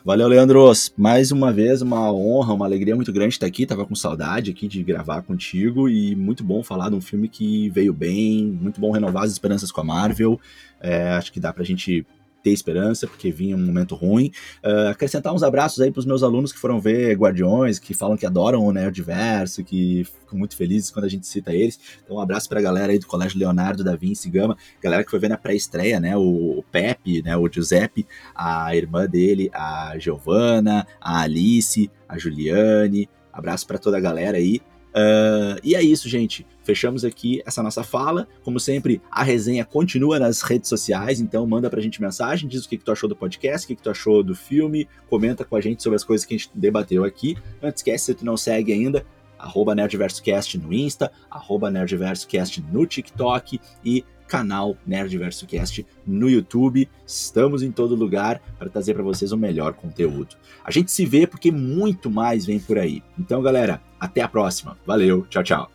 [0.08, 0.94] Valeu, Leandros.
[0.96, 3.66] Mais uma vez, uma honra, uma alegria muito grande estar aqui.
[3.66, 7.70] Tava com saudade aqui de gravar contigo e muito bom falar de um filme que
[7.72, 10.40] veio bem, muito bom renovar as esperanças com a Marvel.
[10.80, 12.06] É, acho que dá pra gente
[12.44, 14.32] ter esperança, porque vinha um momento ruim.
[14.64, 18.18] Uh, acrescentar uns abraços aí para os meus alunos que foram ver Guardiões, que falam
[18.18, 21.80] que adoram o Nerdverso, que ficam muito felizes quando a gente cita eles.
[22.04, 25.12] Então, um abraço para a galera aí do Colégio Leonardo da Vinci Gama, galera que
[25.12, 26.16] foi ver na pré-estreia, né?
[26.16, 27.36] O, Pepe, né?
[27.38, 33.10] O Giuseppe, a irmã dele, a Giovana, a Alice, a Juliane.
[33.32, 34.62] Abraço para toda a galera aí.
[34.98, 36.46] Uh, e é isso, gente.
[36.64, 38.28] Fechamos aqui essa nossa fala.
[38.44, 42.70] Como sempre, a resenha continua nas redes sociais, então manda pra gente mensagem, diz o
[42.70, 45.56] que, que tu achou do podcast, o que, que tu achou do filme, comenta com
[45.56, 47.38] a gente sobre as coisas que a gente debateu aqui.
[47.62, 49.06] Não te esquece, se tu não segue ainda,
[49.38, 56.90] arroba NerdversoCast no Insta, arroba NerdversoCast no TikTok e canal NerdversoCast no YouTube.
[57.06, 60.36] Estamos em todo lugar para trazer para vocês o melhor conteúdo.
[60.66, 63.02] A gente se vê porque muito mais vem por aí.
[63.18, 64.78] Então, galera, até a próxima.
[64.86, 65.72] Valeu, tchau, tchau.